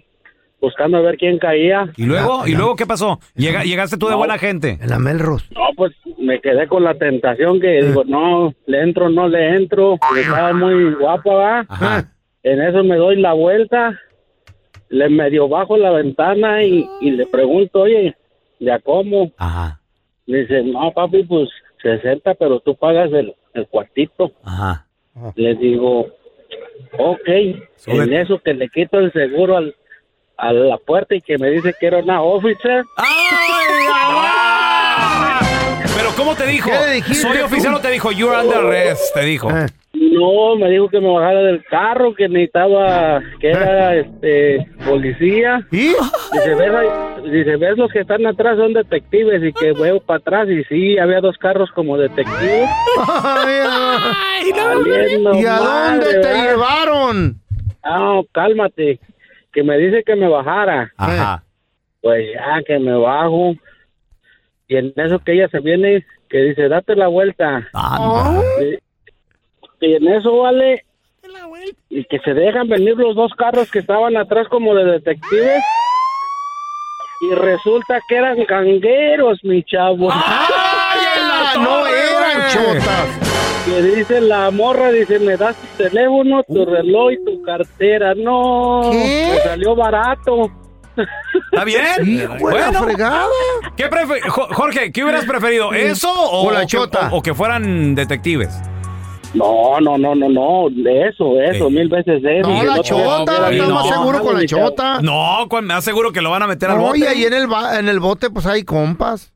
buscando 0.65 0.97
a 0.97 1.01
ver 1.01 1.17
quién 1.17 1.37
caía. 1.37 1.89
¿Y 1.95 2.05
luego? 2.05 2.47
¿Y 2.47 2.55
luego 2.55 2.75
qué 2.75 2.85
pasó? 2.85 3.19
Llega- 3.35 3.63
llegaste 3.63 3.97
tú 3.97 4.07
de 4.07 4.13
No. 4.13 4.17
buena 4.17 4.37
gente. 4.37 4.79
En 4.81 4.89
la 4.89 4.99
Melrose. 4.99 5.45
No, 5.53 5.61
pues 5.75 5.91
me 6.17 6.41
quedé 6.41 6.67
con 6.67 6.83
la 6.83 6.95
tentación 6.95 7.59
que 7.59 7.83
digo, 7.83 8.03
no, 8.05 8.53
le 8.65 8.81
entro, 8.81 9.09
no 9.09 9.27
le 9.27 9.55
entro. 9.55 9.97
Estaba 10.17 10.53
muy 10.53 10.93
guapa, 10.95 11.33
¿va? 11.33 11.59
Ajá. 11.69 12.11
En 12.43 12.61
eso 12.61 12.83
me 12.83 12.95
doy 12.97 13.15
la 13.21 13.33
vuelta, 13.33 13.99
le 14.89 15.09
medio 15.09 15.47
bajo 15.47 15.77
la 15.77 15.91
ventana 15.91 16.63
y, 16.63 16.87
y 17.01 17.11
le 17.11 17.25
pregunto, 17.27 17.81
oye, 17.81 18.15
¿ya 18.59 18.79
cómo? 18.79 19.31
Ajá. 19.37 19.79
Dice, 20.27 20.63
no, 20.63 20.91
papi, 20.91 21.23
pues 21.23 21.49
60, 21.83 22.33
pero 22.35 22.59
tú 22.59 22.75
pagas 22.75 23.11
el, 23.13 23.33
el 23.53 23.67
cuartito. 23.67 24.31
Ajá. 24.43 24.85
Le 25.35 25.55
digo, 25.55 26.07
ok. 26.97 27.27
En 27.87 28.13
eso 28.13 28.39
que 28.39 28.53
le 28.53 28.69
quito 28.69 28.99
el 28.99 29.11
seguro 29.13 29.57
al, 29.57 29.75
a 30.37 30.53
la 30.53 30.77
puerta 30.77 31.15
y 31.15 31.21
que 31.21 31.37
me 31.37 31.49
dice 31.49 31.73
que 31.79 31.87
era 31.87 31.99
una 31.99 32.21
officer. 32.21 32.83
Pero 35.95 36.09
¿cómo 36.17 36.35
te 36.35 36.45
dijo? 36.47 36.69
¿Qué 36.69 36.77
le 36.87 36.93
dijiste 36.95 37.21
Soy 37.27 37.37
oficial 37.37 37.73
o 37.75 37.79
te 37.79 37.91
dijo, 37.91 38.11
you're 38.11 38.37
under 38.37 38.57
arrest, 38.57 39.13
te 39.13 39.21
dijo. 39.21 39.49
Eh. 39.49 39.67
No, 39.93 40.55
me 40.57 40.69
dijo 40.69 40.89
que 40.89 40.99
me 40.99 41.11
bajara 41.11 41.41
del 41.41 41.63
carro, 41.65 42.13
que 42.13 42.27
necesitaba, 42.27 43.21
que 43.39 43.51
era 43.51 43.95
este 43.95 44.65
policía. 44.85 45.65
¿Y? 45.71 45.87
Dice, 45.87 46.55
¿ves, 46.57 47.31
dice, 47.31 47.57
¿ves 47.57 47.77
los 47.77 47.91
que 47.91 47.99
están 48.01 48.25
atrás 48.25 48.57
son 48.57 48.73
detectives? 48.73 49.41
Y 49.43 49.53
que 49.53 49.73
veo 49.73 49.99
para 50.01 50.17
atrás 50.19 50.47
y 50.49 50.63
sí, 50.65 50.97
había 50.97 51.21
dos 51.21 51.37
carros 51.37 51.69
como 51.71 51.97
detectives. 51.97 52.69
Valiendo 54.55 55.35
¿Y 55.35 55.45
a 55.45 55.57
dónde 55.57 56.05
madre, 56.05 56.11
te 56.11 56.17
¿verdad? 56.17 56.43
llevaron? 56.49 57.41
Ah, 57.83 58.21
cálmate, 58.31 58.99
que 59.55 59.63
me 59.63 59.77
dice 59.77 60.03
que 60.03 60.15
me 60.15 60.27
bajara. 60.27 60.91
Ajá. 60.97 61.43
Pues 62.01 62.27
ya 62.33 62.61
que 62.67 62.77
me 62.77 62.93
bajo. 62.95 63.55
Y 64.67 64.75
en 64.77 64.93
eso 64.95 65.17
que 65.19 65.31
ella 65.33 65.47
se 65.49 65.59
viene, 65.61 66.05
que 66.29 66.37
dice, 66.39 66.67
date 66.67 66.95
la 66.95 67.07
vuelta. 67.07 67.67
Y- 68.61 68.77
Y 69.87 69.93
en 69.95 70.07
eso 70.07 70.37
vale. 70.39 70.85
Y 71.89 72.03
que 72.05 72.19
se 72.19 72.33
dejan 72.33 72.67
venir 72.67 72.95
los 72.97 73.15
dos 73.15 73.31
carros 73.37 73.69
que 73.71 73.79
estaban 73.79 74.15
atrás 74.17 74.47
como 74.49 74.73
de 74.75 74.85
detectives. 74.85 75.63
Y 77.21 77.33
resulta 77.35 77.99
que 78.07 78.15
eran 78.17 78.37
gangueros, 78.47 79.39
mi 79.43 79.63
chavo. 79.63 80.09
no 81.59 81.87
eran 81.87 82.49
chotas. 82.51 83.24
Que 83.65 83.81
dice 83.81 84.21
la 84.21 84.51
morra, 84.51 84.91
dice, 84.91 85.17
me 85.19 85.35
das 85.37 85.55
tu 85.55 85.83
teléfono, 85.83 86.43
tu 86.43 86.65
reloj 86.65 87.11
y 87.13 87.25
tu 87.25 87.41
cartera. 87.41 88.13
No, 88.15 88.89
¿Qué? 88.91 89.31
me 89.33 89.39
salió 89.41 89.75
barato. 89.75 90.51
¿Está 91.51 91.65
bien? 91.65 92.29
La 92.53 92.71
fregada. 92.73 93.25
¿Qué 93.75 93.89
Jorge, 94.29 94.91
¿qué 94.91 95.03
hubieras 95.03 95.25
preferido? 95.25 95.73
¿Eso 95.73 96.09
o, 96.11 96.47
O 96.47 96.51
la 96.51 96.61
que- 96.61 96.67
chota. 96.67 97.09
o- 97.11 97.17
o 97.17 97.21
que 97.21 97.33
fueran 97.33 97.95
detectives? 97.95 98.55
No, 99.33 99.81
no, 99.81 99.97
no, 99.97 100.15
no, 100.15 100.29
no, 100.29 100.67
eso, 101.09 101.41
eso, 101.41 101.69
mil 101.69 101.89
veces 101.89 102.23
eso. 102.23 102.47
No, 102.49 102.63
la 102.63 102.79
chota, 102.81 103.19
estás 103.51 103.69
más 103.69 103.85
no, 103.85 103.93
seguro 103.93 104.21
con 104.21 104.39
la 104.39 104.45
chota. 104.45 105.01
No, 105.01 105.47
me 105.61 105.73
aseguro 105.73 106.13
que 106.13 106.21
lo 106.21 106.29
van 106.29 106.43
a 106.43 106.47
meter 106.47 106.69
al 106.69 106.77
bote. 106.77 106.91
Oye, 106.91 107.07
ahí 107.09 107.25
en 107.25 107.33
el, 107.33 107.47
ba- 107.47 107.77
en 107.77 107.89
el 107.89 107.99
bote 107.99 108.29
pues 108.29 108.45
hay 108.45 108.63
compas. 108.63 109.33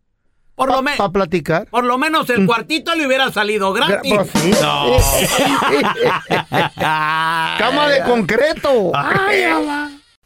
Por 0.60 0.70
lo, 0.74 0.82
me- 0.82 0.98
Para 0.98 1.10
platicar. 1.10 1.68
por 1.68 1.86
lo 1.86 1.98
menos 1.98 2.30
el 2.30 2.46
cuartito 2.46 2.94
le 2.94 3.08
hubiera 3.08 3.32
salido 3.32 3.72
gratis. 3.72 4.14
Pues 4.14 4.30
sí. 4.34 4.52
Cama 6.76 7.88
de 7.88 8.04
concreto. 8.04 8.92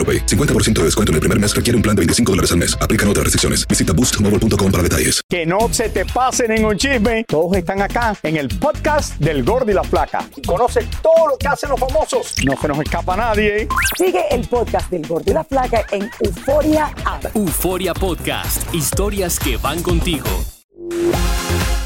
AroPay. 0.00 0.24
50% 0.26 0.72
de 0.72 0.84
descuento 0.84 1.12
en 1.12 1.16
el 1.16 1.20
primer 1.20 1.38
mes 1.38 1.54
requiere 1.54 1.76
un 1.76 1.82
plan 1.82 1.94
de 1.94 2.00
25 2.00 2.32
dólares 2.32 2.52
al 2.52 2.58
mes. 2.58 2.74
Aplican 2.80 3.06
otras 3.08 3.24
restricciones. 3.24 3.68
Visita 3.68 3.92
boostmobile.com 3.92 4.72
para 4.72 4.82
detalles. 4.82 5.20
Que 5.28 5.44
no 5.44 5.72
se 5.72 5.90
te 5.90 6.06
pase 6.06 6.48
ningún 6.48 6.76
chisme. 6.78 7.24
Todos 7.28 7.56
están 7.56 7.82
acá 7.82 8.16
en 8.22 8.36
el 8.36 8.48
podcast 8.48 9.18
del 9.18 9.44
Gordi 9.44 9.72
y 9.72 9.74
la 9.74 9.84
Flaca. 9.84 10.24
Y 10.36 10.42
conoce 10.42 10.86
todo 11.02 11.28
lo 11.28 11.36
que 11.36 11.48
hacen 11.48 11.70
los 11.70 11.78
famosos. 11.78 12.34
No 12.44 12.60
se 12.60 12.68
nos 12.68 12.80
escapa 12.80 13.16
nadie. 13.16 13.68
Sigue 13.96 14.22
el 14.30 14.46
podcast 14.48 14.90
del 14.90 15.06
Gordo 15.06 15.30
y 15.30 15.34
la 15.34 15.44
Flaca 15.44 15.84
en 15.90 16.10
Euforia 16.20 16.94
App. 17.04 17.24
Euforia 17.34 17.92
Podcast, 17.94 18.74
historias 18.74 19.38
que 19.38 19.56
van 19.56 19.82
contigo. 19.82 20.28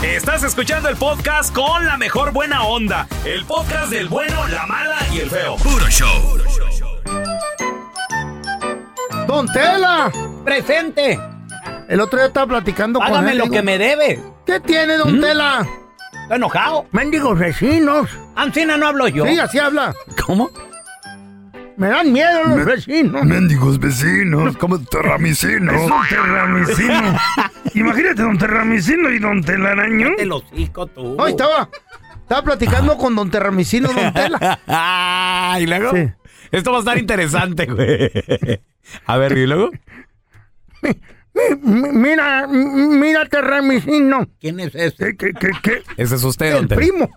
Estás 0.03 0.43
escuchando 0.45 0.89
el 0.89 0.97
podcast 0.97 1.55
con 1.55 1.87
la 1.87 1.97
mejor 1.97 2.33
buena 2.33 2.65
onda. 2.65 3.09
El 3.25 3.45
podcast 3.45 3.91
del 3.91 4.09
bueno, 4.09 4.47
la 4.49 4.67
mala 4.67 4.99
y 5.13 5.21
el 5.21 5.31
feo. 5.31 5.57
Puro 5.57 5.89
show. 5.89 6.39
Don 9.27 9.47
Tela. 9.53 10.11
Presente. 10.45 11.19
El 11.89 12.01
otro 12.01 12.19
día 12.19 12.29
estaba 12.29 12.47
platicando 12.47 12.99
con 12.99 13.09
Págame 13.09 13.33
él. 13.33 13.39
lo 13.39 13.45
digo, 13.45 13.55
que 13.57 13.63
me 13.63 13.79
debe. 13.79 14.21
¿Qué 14.47 14.61
tiene, 14.61 14.97
don 14.97 15.19
¿Mm? 15.19 15.21
Tela? 15.21 15.67
¿Está 16.23 16.37
enojado? 16.37 16.87
Mendigos 16.93 17.39
vecinos. 17.39 18.09
Ancina 18.37 18.77
no 18.77 18.87
hablo 18.87 19.09
yo. 19.09 19.27
Sí, 19.27 19.39
así 19.39 19.59
habla. 19.59 19.95
¿Cómo? 20.25 20.51
Me 21.77 21.89
dan 21.89 22.13
miedo 22.13 22.45
los 22.45 22.65
vecinos. 22.65 23.25
Mendigos 23.25 23.79
vecinos, 23.81 24.57
como 24.57 24.79
terramicino. 24.79 25.73
Es 25.73 25.91
un 25.91 26.09
terramicino. 26.09 27.19
Imagínate, 27.75 28.23
don 28.23 28.39
terramicino 28.39 29.11
y 29.11 29.19
don 29.19 29.43
telaraño. 29.43 30.11
Te 30.17 30.25
lo 30.25 30.37
hocico 30.37 30.87
tú. 30.87 31.17
No, 31.17 31.27
estaba, 31.27 31.69
estaba 32.21 32.43
platicando 32.43 32.97
con 32.97 33.17
don 33.17 33.29
Terramicino, 33.31 33.89
don 33.93 34.13
Tela. 34.13 34.61
Ah, 34.69 35.59
y 35.61 35.67
luego. 35.67 35.91
Sí. 35.93 36.09
Esto 36.53 36.71
va 36.71 36.77
a 36.79 36.81
estar 36.81 36.99
interesante, 36.99 37.67
güey. 37.67 38.11
A 39.07 39.17
ver, 39.17 39.37
¿y 39.37 39.47
luego? 39.47 39.71
Mi- 40.83 40.93
Mira, 41.93 42.47
mira 42.47 43.25
Terramicino. 43.27 44.29
¿Quién 44.41 44.61
es 44.61 44.75
ese? 44.75 45.17
¿Qué, 45.17 45.33
qué, 45.33 45.51
qué? 45.63 45.83
Ese 45.97 46.15
es 46.15 46.23
usted, 46.25 46.53
don 46.53 46.63
El 46.63 46.69
Tela. 46.69 46.81
primo. 46.81 47.11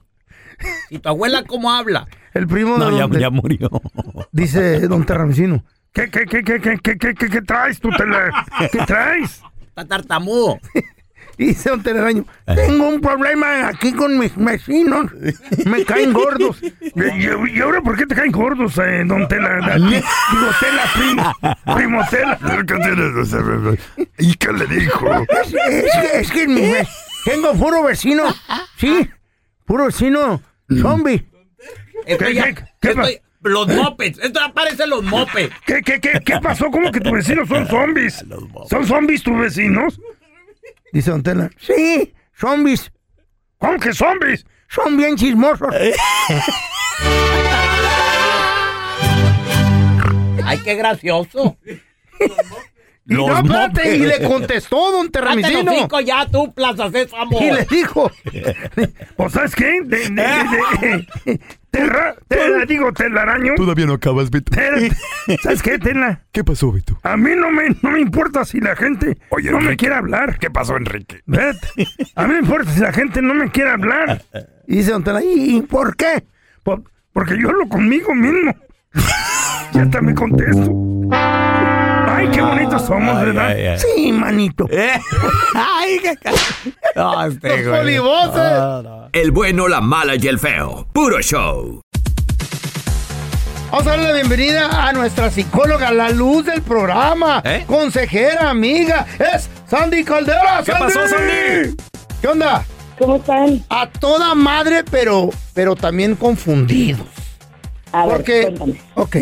¿Y 0.89 0.99
tu 0.99 1.09
abuela 1.09 1.43
cómo 1.43 1.71
habla? 1.71 2.07
El 2.33 2.47
primo 2.47 2.77
No, 2.77 2.97
ya, 2.97 3.07
Te- 3.07 3.19
ya 3.19 3.29
murió. 3.29 3.69
Dice 4.31 4.79
don 4.87 5.05
Terramicino. 5.05 5.63
¿Qué, 5.93 6.09
qué, 6.09 6.25
qué, 6.25 6.43
qué, 6.43 6.59
qué, 6.59 6.77
qué, 6.81 6.97
qué, 6.97 7.13
qué, 7.13 7.29
qué 7.29 7.41
traes 7.41 7.79
tú, 7.79 7.89
tela? 7.91 8.31
¿Qué 8.71 8.79
traes? 8.85 9.41
Está 9.67 9.85
tartamudo. 9.85 10.57
Dice 11.37 11.69
don 11.69 11.83
Telaraño. 11.83 12.25
Tengo 12.45 12.87
un 12.89 12.99
problema 12.99 13.67
aquí 13.67 13.93
con 13.93 14.17
mis 14.17 14.35
vecinos. 14.35 15.11
Me 15.65 15.85
caen 15.85 16.11
gordos. 16.13 16.57
¿Y, 16.63 17.55
y- 17.55 17.59
ahora 17.61 17.81
por 17.81 17.95
qué 17.97 18.05
te 18.07 18.15
caen 18.15 18.31
gordos, 18.31 18.77
eh, 18.79 19.03
don 19.05 19.27
Tela? 19.27 19.75
Digo, 19.77 20.01
Tela, 20.59 20.83
primo. 20.95 21.33
Primo 21.75 22.01
Tela. 22.09 22.39
¿Y 24.17 24.33
qué 24.35 24.53
le 24.53 24.65
dijo? 24.67 25.07
Es, 25.43 25.53
es 25.53 25.91
que, 26.11 26.19
es 26.19 26.31
que 26.31 26.47
mi 26.47 26.61
ve- 26.61 26.87
tengo 27.25 27.53
puro 27.53 27.83
vecino. 27.83 28.23
Sí, 28.77 29.07
puro 29.65 29.85
vecino 29.85 30.41
zombie. 30.81 31.25
Estoy, 32.05 32.27
¿Qué, 32.27 32.33
ya- 32.33 32.43
qué, 32.45 32.55
qué 32.81 32.89
estoy- 32.91 33.21
los 33.43 33.67
mopeds. 33.67 34.19
Esto 34.19 34.41
aparecen 34.41 34.89
los 34.89 35.03
mopeds. 35.03 35.53
¿Qué, 35.65 35.81
qué, 35.81 35.99
qué, 36.01 36.19
qué 36.25 36.39
pasó? 36.41 36.69
¿Cómo 36.71 36.91
que 36.91 36.99
tus 36.99 37.11
vecinos 37.13 37.47
son 37.47 37.67
zombies? 37.67 38.25
¿Son 38.69 38.85
zombies 38.85 39.23
tus 39.23 39.37
vecinos? 39.37 39.99
Dice 40.91 41.11
Don 41.11 41.23
Tela. 41.23 41.49
Sí, 41.59 42.13
zombies. 42.33 42.91
¿Cómo 43.57 43.79
que 43.79 43.93
zombies? 43.93 44.45
Son 44.69 44.97
bien 44.97 45.15
chismosos. 45.15 45.73
Ay, 50.43 50.59
qué 50.63 50.75
gracioso. 50.75 51.57
Y 53.09 53.13
no, 53.13 53.37
espérate, 53.37 53.95
y 53.95 53.99
le 53.99 54.21
contestó 54.23 54.91
Don 54.91 55.09
Terramicino. 55.09 55.71
ya, 56.05 56.27
tú, 56.29 56.53
Plaza 56.53 56.91
Sésamo. 56.91 57.39
Y 57.41 57.51
le 57.51 57.65
dijo. 57.69 58.11
¿O 59.15 59.29
sabes 59.29 59.55
qué? 59.55 59.81
De, 59.83 60.09
de, 60.09 61.07
de- 61.25 61.39
terra- 61.71 62.15
tela, 62.27 62.65
digo, 62.65 62.91
telaraño. 62.91 63.53
Todavía 63.55 63.85
no 63.85 63.93
acabas, 63.93 64.29
Beto. 64.29 64.51
¿Sabes 65.41 65.61
qué, 65.63 65.79
Tela? 65.79 66.21
¿Qué 66.33 66.43
pasó, 66.43 66.71
Beto? 66.71 66.99
A 67.03 67.15
mí 67.15 67.31
no 67.35 67.49
me, 67.49 67.69
no 67.81 67.91
me 67.91 68.01
importa 68.01 68.43
si 68.43 68.59
la 68.59 68.75
gente 68.75 69.17
Oye, 69.29 69.51
no 69.51 69.59
me 69.61 69.77
quiere 69.77 69.95
hablar. 69.95 70.37
¿Qué 70.37 70.49
pasó, 70.49 70.75
Enrique? 70.75 71.17
Espérate. 71.27 71.67
A 72.15 72.27
mí 72.27 72.33
me 72.33 72.39
importa 72.39 72.71
si 72.71 72.79
la 72.81 72.91
gente 72.91 73.21
no 73.21 73.33
me 73.33 73.49
quiere 73.51 73.69
hablar. 73.71 74.21
Y 74.67 74.77
dice 74.77 74.91
Don 74.91 75.03
Tela, 75.03 75.21
¿y 75.23 75.61
por 75.61 75.95
qué? 75.95 76.23
Por- 76.63 76.83
porque 77.13 77.37
yo 77.41 77.49
hablo 77.49 77.67
conmigo 77.69 78.13
mismo. 78.13 78.53
ya 79.73 79.81
hasta 79.83 80.01
me 80.01 80.13
contesto. 80.13 80.71
Ay, 82.17 82.29
qué 82.29 82.41
bonitos 82.41 82.81
somos, 82.81 83.15
Ay, 83.15 83.25
¿verdad? 83.27 83.47
ay, 83.49 83.65
ay. 83.67 83.77
Sí, 83.79 84.11
manito. 84.11 84.67
Ay, 85.53 85.99
qué 86.01 86.15
No, 86.95 87.23
este, 87.27 87.63
güey. 87.63 87.95
No, 87.97 88.81
no. 88.81 89.09
El 89.13 89.29
bueno, 89.29 89.67
la 89.67 89.81
mala 89.81 90.15
y 90.15 90.27
el 90.27 90.39
feo. 90.39 90.87
Puro 90.93 91.21
show. 91.21 91.79
Vamos 93.69 93.85
a 93.85 93.89
darle 93.91 94.05
la 94.07 94.13
bienvenida 94.13 94.87
a 94.87 94.93
nuestra 94.93 95.29
psicóloga, 95.29 95.91
la 95.91 96.09
luz 96.09 96.43
del 96.45 96.63
programa, 96.63 97.43
¿Eh? 97.45 97.65
consejera, 97.67 98.49
amiga, 98.49 99.05
es 99.19 99.47
Sandy 99.69 100.03
Caldera. 100.03 100.63
¿Qué 100.65 100.71
pasó, 100.71 101.07
Sandy? 101.07 101.75
¿Qué 102.19 102.27
onda? 102.29 102.65
¿Cómo 102.97 103.17
están? 103.17 103.63
A 103.69 103.87
toda 103.91 104.33
madre, 104.33 104.83
pero, 104.89 105.29
pero 105.53 105.75
también 105.75 106.15
confundidos. 106.15 107.05
A 107.91 108.07
ver, 108.07 108.15
Porque, 108.15 108.41
cuéntame. 108.41 108.81
ok, 108.95 109.17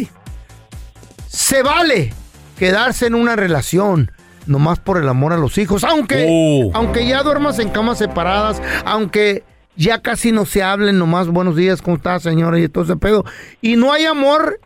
se 1.27 1.61
vale 1.61 2.13
quedarse 2.57 3.07
en 3.07 3.15
una 3.15 3.35
relación 3.35 4.11
nomás 4.47 4.79
por 4.79 4.97
el 4.97 5.09
amor 5.09 5.33
a 5.33 5.37
los 5.37 5.57
hijos, 5.57 5.83
aunque, 5.83 6.25
Uh. 6.29 6.71
aunque 6.73 7.07
ya 7.07 7.23
duermas 7.23 7.57
en 7.59 7.69
camas 7.69 7.97
separadas, 7.97 8.61
aunque 8.85 9.43
ya 9.75 10.01
casi 10.01 10.31
no 10.31 10.45
se 10.45 10.61
hablen 10.63 10.99
nomás 10.99 11.27
buenos 11.27 11.55
días, 11.55 11.81
¿cómo 11.81 11.97
está 11.97 12.19
señora? 12.19 12.59
Y 12.59 12.69
todo 12.69 12.83
ese 12.83 12.95
pedo. 12.95 13.25
Y 13.61 13.75
no 13.75 13.91
hay 13.91 14.05
amor 14.05 14.59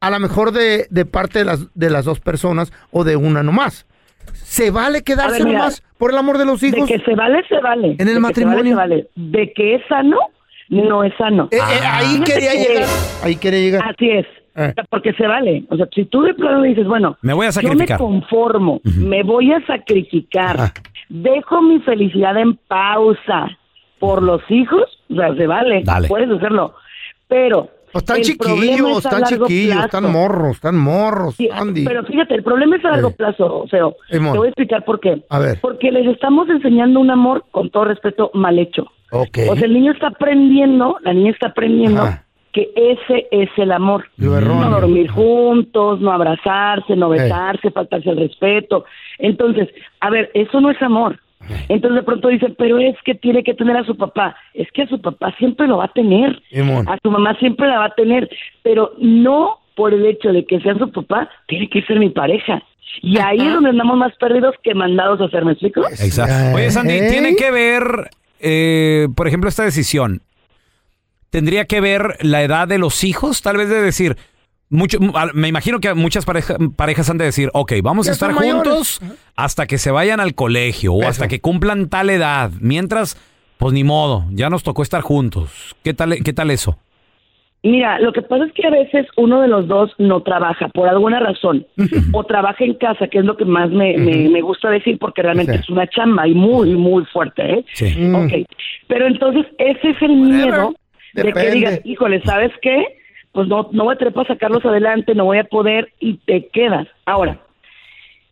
a 0.00 0.10
lo 0.10 0.20
mejor 0.20 0.52
de, 0.52 0.86
de 0.90 1.04
parte 1.06 1.38
de 1.40 1.44
las, 1.46 1.66
de 1.74 1.90
las 1.90 2.04
dos 2.04 2.20
personas 2.20 2.72
o 2.90 3.04
de 3.04 3.16
una 3.16 3.42
nomás. 3.42 3.86
¿Se 4.34 4.70
vale 4.70 5.02
quedarse 5.02 5.38
ver, 5.38 5.44
mira, 5.44 5.58
nomás 5.60 5.82
por 5.98 6.10
el 6.10 6.18
amor 6.18 6.36
de 6.38 6.44
los 6.44 6.62
hijos? 6.62 6.86
De 6.88 6.98
que 6.98 7.04
se 7.04 7.14
vale, 7.14 7.42
se 7.48 7.58
vale. 7.60 7.92
En 7.98 8.00
el 8.00 8.06
De 8.06 8.12
que 8.14 8.20
matrimonio. 8.20 8.72
Se 8.72 8.74
vale, 8.74 8.96
se 9.14 9.20
vale. 9.22 9.30
De 9.38 9.52
que 9.54 9.74
es 9.76 9.82
sano, 9.88 10.18
no 10.68 11.04
es 11.04 11.12
sano. 11.16 11.48
Eh, 11.50 11.56
eh, 11.56 11.60
ahí 11.84 12.06
Fíjate 12.12 12.32
quería 12.32 12.52
que- 12.52 12.58
llegar. 12.58 12.88
Ahí 13.22 13.36
quería 13.36 13.60
llegar. 13.60 13.82
Así 13.88 14.10
es. 14.10 14.26
Eh. 14.56 14.74
Porque 14.90 15.12
se 15.14 15.26
vale. 15.26 15.64
O 15.70 15.76
sea, 15.76 15.86
si 15.94 16.04
tú 16.06 16.22
de 16.22 16.34
plano 16.34 16.62
dices, 16.62 16.86
bueno, 16.86 17.16
Me 17.22 17.34
voy 17.34 17.46
a 17.46 17.50
yo 17.50 17.52
sacrificar. 17.52 17.98
me 18.00 18.04
conformo, 18.06 18.80
me 18.84 19.22
voy 19.22 19.52
a 19.52 19.64
sacrificar, 19.66 20.56
Ajá. 20.60 20.72
dejo 21.08 21.60
mi 21.62 21.78
felicidad 21.80 22.36
en 22.38 22.56
pausa 22.56 23.48
por 23.98 24.22
los 24.22 24.42
hijos, 24.50 24.84
o 25.10 25.14
sea, 25.14 25.34
se 25.34 25.46
vale. 25.46 25.82
Dale. 25.84 26.08
Puedes 26.08 26.30
hacerlo. 26.30 26.74
Pero. 27.28 27.68
Pues 27.92 28.02
están 28.02 28.16
el 28.18 28.22
chiquillos, 28.24 28.90
es 28.98 29.04
están 29.06 29.22
chiquillos, 29.24 29.72
plazo. 29.74 29.86
están 29.86 30.12
morros, 30.12 30.56
están 30.56 30.76
morros, 30.76 31.34
Sí, 31.36 31.48
Andy. 31.50 31.84
pero 31.84 32.04
fíjate, 32.04 32.34
el 32.34 32.42
problema 32.42 32.76
es 32.76 32.84
a 32.84 32.90
largo 32.90 33.08
Eh. 33.10 33.14
plazo, 33.16 33.60
o 33.62 33.68
sea, 33.68 33.80
te 34.10 34.18
voy 34.18 34.46
a 34.46 34.50
explicar 34.50 34.84
por 34.84 35.00
qué. 35.00 35.22
A 35.30 35.38
ver. 35.38 35.58
Porque 35.62 35.90
les 35.92 36.06
estamos 36.08 36.46
enseñando 36.50 37.00
un 37.00 37.10
amor, 37.10 37.44
con 37.52 37.70
todo 37.70 37.84
respeto, 37.86 38.30
mal 38.34 38.58
hecho. 38.58 38.90
Ok. 39.12 39.38
O 39.48 39.54
sea, 39.56 39.64
el 39.64 39.72
niño 39.72 39.92
está 39.92 40.08
aprendiendo, 40.08 40.98
la 41.02 41.14
niña 41.14 41.30
está 41.30 41.46
aprendiendo 41.48 42.02
Ajá. 42.02 42.25
Que 42.56 42.70
ese 42.74 43.28
es 43.30 43.50
el 43.58 43.70
amor. 43.70 44.08
Lo 44.16 44.38
erróneo. 44.38 44.70
No 44.70 44.80
dormir 44.80 45.10
juntos, 45.10 46.00
no 46.00 46.10
abrazarse, 46.10 46.96
no 46.96 47.10
besarse, 47.10 47.70
faltarse 47.70 48.08
el 48.08 48.16
respeto. 48.16 48.86
Entonces, 49.18 49.68
a 50.00 50.08
ver, 50.08 50.30
eso 50.32 50.58
no 50.62 50.70
es 50.70 50.80
amor. 50.80 51.20
Entonces 51.68 51.96
de 51.96 52.02
pronto 52.02 52.28
dicen, 52.28 52.54
pero 52.58 52.78
es 52.78 52.96
que 53.04 53.14
tiene 53.14 53.44
que 53.44 53.52
tener 53.52 53.76
a 53.76 53.84
su 53.84 53.94
papá. 53.94 54.34
Es 54.54 54.72
que 54.72 54.82
a 54.82 54.88
su 54.88 54.98
papá 55.02 55.34
siempre 55.38 55.66
lo 55.66 55.76
va 55.76 55.84
a 55.84 55.92
tener. 55.92 56.40
Simón. 56.50 56.88
A 56.88 56.98
su 57.02 57.10
mamá 57.10 57.34
siempre 57.38 57.68
la 57.68 57.78
va 57.78 57.84
a 57.84 57.94
tener. 57.94 58.28
Pero 58.62 58.92
no 58.98 59.58
por 59.74 59.92
el 59.92 60.06
hecho 60.06 60.32
de 60.32 60.46
que 60.46 60.58
sea 60.60 60.74
su 60.78 60.90
papá, 60.90 61.28
tiene 61.46 61.68
que 61.68 61.82
ser 61.82 61.98
mi 61.98 62.08
pareja. 62.08 62.62
Y 63.02 63.18
ahí 63.18 63.38
es 63.38 63.52
donde 63.52 63.68
andamos 63.68 63.98
más 63.98 64.16
perdidos 64.16 64.54
que 64.62 64.74
mandados 64.74 65.20
a 65.20 65.24
hacer, 65.24 65.44
¿me 65.44 65.52
explico? 65.52 65.82
Exacto. 65.90 66.56
Oye, 66.56 66.70
Sandy, 66.70 67.00
tiene 67.10 67.36
que 67.36 67.50
ver, 67.50 68.08
eh, 68.40 69.08
por 69.14 69.28
ejemplo, 69.28 69.50
esta 69.50 69.64
decisión. 69.64 70.22
¿Tendría 71.36 71.66
que 71.66 71.82
ver 71.82 72.16
la 72.22 72.42
edad 72.42 72.66
de 72.66 72.78
los 72.78 73.04
hijos? 73.04 73.42
Tal 73.42 73.58
vez 73.58 73.68
de 73.68 73.82
decir, 73.82 74.16
mucho, 74.70 74.96
me 75.34 75.48
imagino 75.48 75.80
que 75.80 75.92
muchas 75.92 76.24
pareja- 76.24 76.56
parejas 76.76 77.10
han 77.10 77.18
de 77.18 77.26
decir, 77.26 77.50
ok, 77.52 77.74
vamos 77.82 78.06
Ya 78.06 78.12
a 78.12 78.14
estar 78.14 78.32
mayores. 78.32 78.54
juntos 78.54 79.00
hasta 79.36 79.66
que 79.66 79.76
se 79.76 79.90
vayan 79.90 80.18
al 80.18 80.34
colegio 80.34 80.94
o 80.94 81.06
hasta 81.06 81.28
que 81.28 81.40
cumplan 81.42 81.90
tal 81.90 82.08
edad. 82.08 82.52
Mientras, 82.62 83.20
pues 83.58 83.74
ni 83.74 83.84
modo, 83.84 84.24
ya 84.30 84.48
nos 84.48 84.62
tocó 84.62 84.80
estar 84.82 85.02
juntos. 85.02 85.76
¿Qué 85.84 85.92
tal, 85.92 86.14
qué 86.24 86.32
tal 86.32 86.50
eso? 86.50 86.78
Mira, 87.62 87.98
lo 88.00 88.12
que 88.14 88.22
pasa 88.22 88.46
es 88.46 88.52
que 88.52 88.66
a 88.66 88.70
veces 88.70 89.06
uno 89.18 89.42
de 89.42 89.48
los 89.48 89.68
dos 89.68 89.90
no 89.98 90.22
trabaja 90.22 90.68
por 90.68 90.88
alguna 90.88 91.20
razón 91.20 91.66
o 92.12 92.24
trabaja 92.24 92.64
en 92.64 92.74
casa, 92.74 93.08
que 93.08 93.18
es 93.18 93.26
lo 93.26 93.36
que 93.36 93.44
más 93.44 93.68
me, 93.70 93.98
me, 93.98 94.30
me 94.30 94.40
gusta 94.40 94.70
decir 94.70 94.98
porque 94.98 95.20
realmente 95.20 95.52
Sí. 95.52 95.58
es 95.64 95.68
una 95.68 95.86
chamba 95.88 96.26
y 96.28 96.32
muy, 96.34 96.70
muy 96.76 97.04
fuerte, 97.12 97.42
¿eh? 97.58 97.64
Sí. 97.74 97.94
Mm. 97.98 98.14
Ok, 98.14 98.32
pero 98.88 99.06
entonces 99.06 99.44
ese 99.58 99.90
es 99.90 100.00
el 100.00 100.16
miedo 100.16 100.74
de 101.22 101.32
que 101.32 101.50
digas, 101.50 101.80
híjole, 101.84 102.22
¿sabes 102.22 102.52
qué? 102.62 102.98
Pues 103.32 103.48
no, 103.48 103.68
no 103.72 103.84
voy 103.84 103.94
a 103.94 103.98
tener 103.98 104.14
para 104.14 104.28
sacarlos 104.28 104.64
adelante, 104.64 105.14
no 105.14 105.24
voy 105.26 105.38
a 105.38 105.44
poder 105.44 105.92
y 106.00 106.14
te 106.18 106.48
quedas. 106.48 106.86
Ahora, 107.04 107.38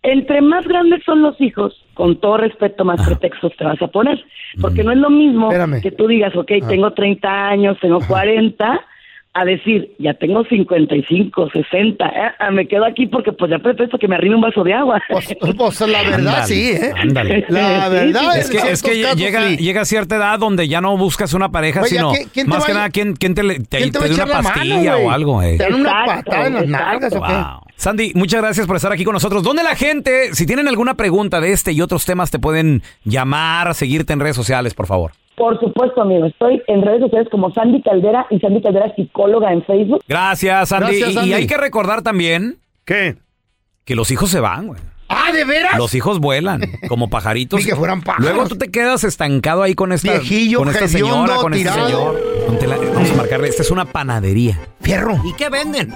entre 0.02 0.40
más 0.40 0.66
grandes 0.66 1.02
son 1.04 1.22
los 1.22 1.40
hijos, 1.40 1.82
con 1.94 2.20
todo 2.20 2.36
respeto, 2.38 2.84
más 2.84 3.06
pretextos 3.06 3.56
te 3.56 3.64
vas 3.64 3.80
a 3.80 3.88
poner. 3.88 4.22
Porque 4.60 4.82
no 4.84 4.92
es 4.92 4.98
lo 4.98 5.10
mismo 5.10 5.48
Espérame. 5.48 5.80
que 5.82 5.90
tú 5.90 6.06
digas, 6.06 6.34
ok, 6.36 6.50
Ah. 6.62 6.68
tengo 6.68 6.92
30 6.92 7.48
años, 7.48 7.78
tengo 7.80 7.98
40, 8.06 8.80
a 9.36 9.44
decir, 9.44 9.94
ya 9.98 10.14
tengo 10.14 10.44
55, 10.44 11.50
60. 11.52 12.06
eh, 12.06 12.10
ah, 12.38 12.50
me 12.52 12.68
quedo 12.68 12.84
aquí 12.84 13.06
porque 13.08 13.32
pues 13.32 13.50
ya 13.50 13.58
pretexto 13.58 13.98
que 13.98 14.06
me 14.06 14.14
arrime 14.14 14.36
un 14.36 14.40
vaso 14.42 14.62
de 14.62 14.72
agua. 14.72 15.02
Pues, 15.08 15.34
pues, 15.56 15.80
la 15.80 16.02
verdad 16.02 16.18
Ándale, 16.18 16.46
sí, 16.46 16.70
¿eh? 16.70 16.92
ándale. 16.96 17.44
La 17.48 17.86
Sí, 17.88 17.90
verdad 17.94 18.20
sí, 18.32 18.38
Es 18.38 18.50
que, 18.50 18.70
es 18.70 18.82
que 18.82 19.16
llega, 19.16 19.48
sí. 19.48 19.56
llega 19.56 19.80
a 19.80 19.84
cierta 19.84 20.16
edad 20.16 20.38
donde 20.38 20.68
ya 20.68 20.80
no 20.80 20.96
buscas 20.96 21.34
una 21.34 21.48
pareja, 21.50 21.82
sino 21.84 22.12
¿quién- 22.12 22.28
quién 22.32 22.46
te 22.46 22.50
más 22.50 22.62
va 22.62 22.66
que 22.66 22.72
nada 22.74 22.90
quién, 22.90 23.14
quién 23.16 23.34
te, 23.34 23.42
le- 23.42 23.58
te, 23.60 23.78
¿Quién 23.78 23.90
te 23.92 23.98
te 23.98 24.08
dé 24.08 24.14
una 24.14 24.26
mano, 24.26 24.42
pastilla 24.50 24.96
o 24.98 25.10
algo. 25.10 25.42
eh. 25.42 25.56
¿Te 25.58 25.64
dan 25.64 25.74
una 25.74 26.04
patada 26.06 26.46
en 26.46 26.54
las 26.54 26.66
nalgas 26.68 27.12
o 27.16 27.22
qué? 27.22 27.32
Wow. 27.32 27.60
Sandy, 27.76 28.12
muchas 28.14 28.40
gracias 28.40 28.66
por 28.68 28.76
estar 28.76 28.92
aquí 28.92 29.02
con 29.02 29.14
nosotros. 29.14 29.42
¿Dónde 29.42 29.64
la 29.64 29.74
gente, 29.74 30.32
si 30.32 30.46
tienen 30.46 30.68
alguna 30.68 30.94
pregunta 30.94 31.40
de 31.40 31.50
este 31.50 31.72
y 31.72 31.80
otros 31.80 32.04
temas, 32.04 32.30
te 32.30 32.38
pueden 32.38 32.82
llamar, 33.04 33.74
seguirte 33.74 34.12
en 34.12 34.20
redes 34.20 34.36
sociales, 34.36 34.74
por 34.74 34.86
favor? 34.86 35.10
Por 35.36 35.58
supuesto, 35.60 36.02
amigo. 36.02 36.26
Estoy 36.26 36.62
en 36.68 36.82
redes 36.82 37.00
sociales 37.00 37.28
como 37.30 37.52
Sandy 37.52 37.82
Caldera 37.82 38.26
y 38.30 38.38
Sandy 38.38 38.62
Caldera 38.62 38.94
psicóloga 38.94 39.52
en 39.52 39.64
Facebook. 39.64 40.02
Gracias, 40.08 40.68
Sandy. 40.68 40.86
Gracias, 40.86 41.10
Y- 41.10 41.14
Sandy. 41.14 41.30
Y, 41.30 41.32
hay 41.34 41.46
que 41.46 41.56
recordar 41.56 42.02
también 42.02 42.58
¿Qué? 42.84 43.16
que 43.84 43.94
los 43.96 44.10
hijos 44.10 44.30
se 44.30 44.40
van, 44.40 44.68
güey. 44.68 44.80
Ah, 45.08 45.32
¿de 45.32 45.44
veras? 45.44 45.76
Los 45.76 45.94
hijos 45.94 46.18
vuelan 46.20 46.60
como 46.88 47.10
pajaritos. 47.10 47.60
Ni 47.60 47.66
que 47.66 47.76
fueran 47.76 48.02
pájaros. 48.02 48.32
Luego 48.32 48.48
tú 48.48 48.56
te 48.56 48.70
quedas 48.70 49.04
estancado 49.04 49.62
ahí 49.62 49.74
con 49.74 49.92
esta, 49.92 50.12
Viejillo, 50.12 50.58
con 50.60 50.68
esta 50.68 50.88
señora, 50.88 51.36
con 51.36 51.52
este 51.54 51.68
señor. 51.70 52.20
Vamos 52.94 53.10
a 53.10 53.14
marcarle. 53.14 53.48
Esta 53.48 53.62
es 53.62 53.70
una 53.70 53.84
panadería. 53.84 54.58
Fierro. 54.80 55.16
¿Y 55.24 55.32
qué 55.34 55.48
venden? 55.50 55.92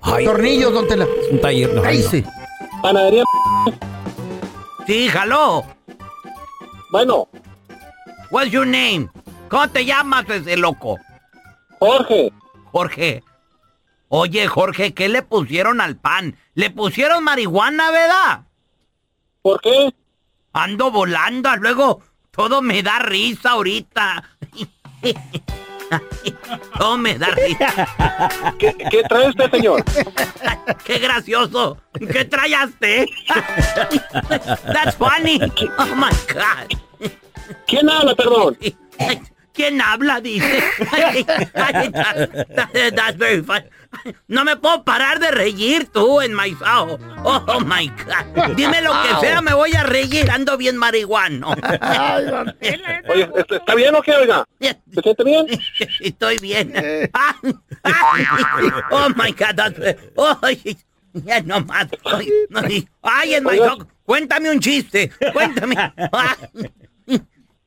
Ay, 0.00 0.24
Tornillos, 0.24 0.72
don 0.72 0.86
Tela. 0.88 1.04
es 1.04 1.32
un 1.32 1.40
taller. 1.40 1.74
no, 1.74 1.82
Ahí 1.84 1.98
no. 1.98 2.08
sí. 2.10 2.24
Panadería. 2.82 3.24
Sí, 4.86 5.08
jaló. 5.08 5.64
Bueno, 6.90 7.28
What's 8.30 8.50
your 8.50 8.66
name? 8.66 9.08
¿Cómo 9.48 9.68
te 9.68 9.84
llamas, 9.84 10.28
ese 10.28 10.56
loco? 10.56 10.98
Jorge. 11.78 12.30
Jorge. 12.70 13.22
Oye, 14.08 14.46
Jorge, 14.46 14.92
¿qué 14.92 15.08
le 15.08 15.22
pusieron 15.22 15.80
al 15.80 15.96
pan? 15.96 16.36
Le 16.54 16.70
pusieron 16.70 17.24
marihuana, 17.24 17.90
¿verdad? 17.90 18.40
¿Por 19.42 19.60
qué? 19.60 19.94
Ando 20.52 20.90
volando, 20.90 21.54
luego 21.56 22.02
todo 22.30 22.60
me 22.62 22.82
da 22.82 22.98
risa 22.98 23.50
ahorita. 23.50 24.24
todo 26.78 26.98
me 26.98 27.18
da 27.18 27.28
risa. 27.28 28.54
¿Qué, 28.58 28.76
qué 28.90 29.02
trae 29.04 29.28
usted, 29.28 29.50
señor? 29.50 29.84
¡Qué 30.84 30.98
gracioso! 30.98 31.78
¿Qué 32.12 32.24
trayaste? 32.24 33.06
That's 34.72 34.96
funny. 34.96 35.40
Oh 35.78 35.94
my 35.94 36.10
God. 36.32 36.87
¿Quién 37.68 37.88
habla, 37.88 38.14
perdón? 38.16 38.58
¿Quién 39.52 39.80
habla? 39.80 40.20
Dice. 40.20 40.62
That's 42.94 43.16
very 43.18 43.42
funny. 43.42 43.64
No 44.28 44.44
me 44.44 44.56
puedo 44.56 44.84
parar 44.84 45.18
de 45.18 45.30
reír 45.32 45.88
tú 45.92 46.20
en 46.20 46.32
my 46.34 46.56
oh, 46.64 46.96
oh 47.24 47.60
my 47.60 47.88
God. 47.88 48.54
Dime 48.54 48.80
lo 48.82 48.92
que 49.02 49.08
sea, 49.20 49.40
me 49.42 49.54
voy 49.54 49.72
a 49.74 49.82
reír. 49.82 50.30
Ando 50.30 50.56
bien 50.56 50.76
marihuano. 50.76 51.48
Oye, 53.08 53.28
¿est- 53.34 53.52
¿está 53.52 53.74
bien 53.74 53.94
o 53.96 54.02
qué, 54.02 54.12
oiga? 54.14 54.44
¿Se 54.94 55.02
siente 55.02 55.24
bien? 55.24 55.46
Estoy 56.00 56.38
bien. 56.38 56.72
Oh 58.92 59.08
my 59.16 59.32
God. 59.32 59.54
that's- 59.56 59.96
oh, 60.16 60.38
ya 61.24 61.40
no 61.40 61.60
más. 61.62 61.88
Ay, 63.02 63.34
en 63.34 63.42
my 63.44 63.56
dog. 63.56 63.86
Cuéntame 64.04 64.50
un 64.50 64.60
chiste. 64.60 65.10
Cuéntame. 65.32 65.74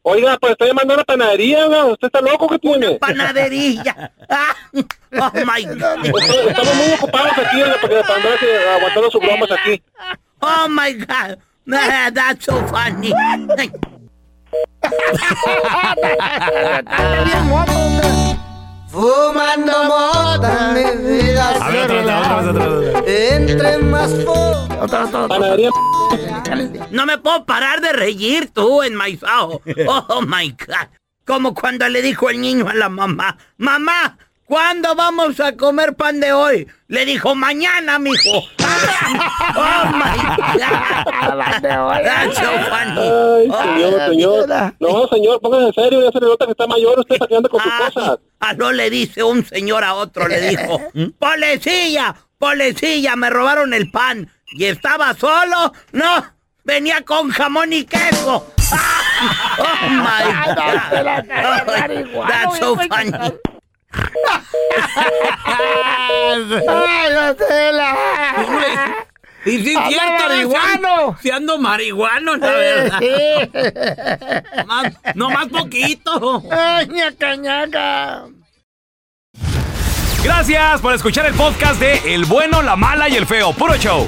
Oiga, 0.04 0.38
pues 0.40 0.54
estoy 0.54 0.70
llamando 0.70 0.94
a 0.94 0.98
una 0.98 1.04
panadería, 1.04 1.68
oiga. 1.68 1.86
¿Usted 1.86 2.08
está 2.08 2.22
loco 2.22 2.48
que 2.48 2.58
tiene? 2.60 2.96
Panadería. 2.96 4.12
Ah, 4.30 4.56
Oh 4.74 5.32
my 5.46 5.64
God. 5.66 6.06
Estamos 6.48 6.76
muy 6.76 6.94
ocupados 6.94 7.32
aquí, 7.38 7.62
oiga, 7.62 7.76
porque 7.82 8.02
para 8.02 8.16
andar 8.16 8.38
aguantando 8.78 9.12
sus 9.12 9.22
bromas 9.22 9.52
aquí. 9.52 9.82
Oh 10.40 10.68
my 10.70 10.94
God. 10.94 11.38
That's 11.68 12.46
so 12.46 12.66
funny. 12.68 13.14
Fumando 18.92 19.84
mota, 19.86 20.74
mi 20.74 20.84
vida 21.08 21.50
A 21.50 21.70
ver, 21.70 21.92
otra 21.92 22.42
vez, 22.42 22.48
otra 22.50 22.66
vez, 22.66 22.82
otra 22.82 23.04
vez. 23.04 23.32
Entre 23.32 23.78
más. 23.78 24.12
No 26.90 27.06
me 27.06 27.18
puedo 27.20 27.46
parar 27.46 27.82
de 27.82 27.94
reír 27.94 28.50
tú 28.52 28.82
en 28.82 28.96
my 28.98 29.20
oh, 29.24 29.62
oh 29.88 30.22
my 30.22 30.50
God. 30.52 30.88
Como 31.26 31.54
cuando 31.54 31.88
le 31.88 32.02
dijo 32.02 32.30
el 32.30 32.42
niño 32.42 32.68
a 32.68 32.74
la 32.74 32.90
mamá, 32.90 33.38
mamá, 33.58 34.18
¿cuándo 34.52 34.96
vamos 34.96 35.40
a 35.40 35.56
comer 35.56 35.96
pan 35.96 36.20
de 36.20 36.34
hoy? 36.34 36.68
Le 36.90 37.06
dijo, 37.06 37.34
mañana, 37.36 37.98
mijo. 38.00 38.44
Oh 39.54 39.86
my 39.94 40.18
God. 40.58 42.04
That's 42.04 42.38
so 42.38 42.52
funny. 42.70 43.00
Ay, 43.00 43.50
Oh, 43.50 43.64
señor, 43.64 44.10
señor. 44.10 44.74
No, 44.80 45.08
señor, 45.08 45.40
póngase 45.42 45.68
en 45.68 45.74
serio, 45.74 46.04
ya 46.04 46.12
se 46.12 46.20
le 46.20 46.28
nota 46.28 46.46
que 46.46 46.52
está 46.52 46.68
mayor 46.68 47.00
usted 47.00 47.18
ande 47.36 47.50
con 47.50 47.62
sus 47.62 47.72
cosas. 47.74 48.20
Ah, 48.42 48.54
no 48.54 48.72
le 48.72 48.90
dice 48.90 49.24
un 49.24 49.46
señor 49.46 49.84
a 49.86 49.94
otro, 49.96 50.28
le 50.28 50.42
dijo, 50.42 50.80
policía, 51.20 52.16
policía, 52.38 53.16
me 53.16 53.30
robaron 53.30 53.74
el 53.74 53.90
pan. 53.92 54.30
¿Y 54.54 54.66
estaba 54.66 55.14
solo? 55.14 55.74
No, 55.94 56.26
venía 56.66 57.02
con 57.04 57.30
jamón 57.32 57.72
y 57.74 57.86
queso. 57.86 58.48
Oh 59.60 59.90
my 59.90 60.24
God. 60.56 61.28
That's 62.28 62.58
so 62.58 62.76
funny. 62.76 63.12
¡Ay, 65.46 67.14
la 67.14 67.34
tela! 67.36 67.96
Y 69.46 69.58
¡Anda 69.76 69.88
cierto, 69.90 70.24
marihuano! 70.30 71.18
Si 71.22 71.32
ando 71.32 71.58
marihuano, 71.58 72.36
la 72.38 72.52
verdad. 72.52 73.00
Más- 74.68 74.94
no 75.16 75.30
más 75.32 75.48
poquito. 75.48 76.44
¡Ay, 76.52 76.88
ñaca, 76.90 77.36
ñaca! 77.36 78.26
Gracias 80.24 80.82
por 80.82 80.94
escuchar 80.94 81.26
el 81.26 81.34
podcast 81.34 81.80
de 81.80 82.14
El 82.14 82.26
bueno, 82.26 82.62
la 82.62 82.76
mala 82.76 83.10
y 83.10 83.16
el 83.16 83.26
feo. 83.26 83.54
Puro 83.54 83.76
show. 83.78 84.08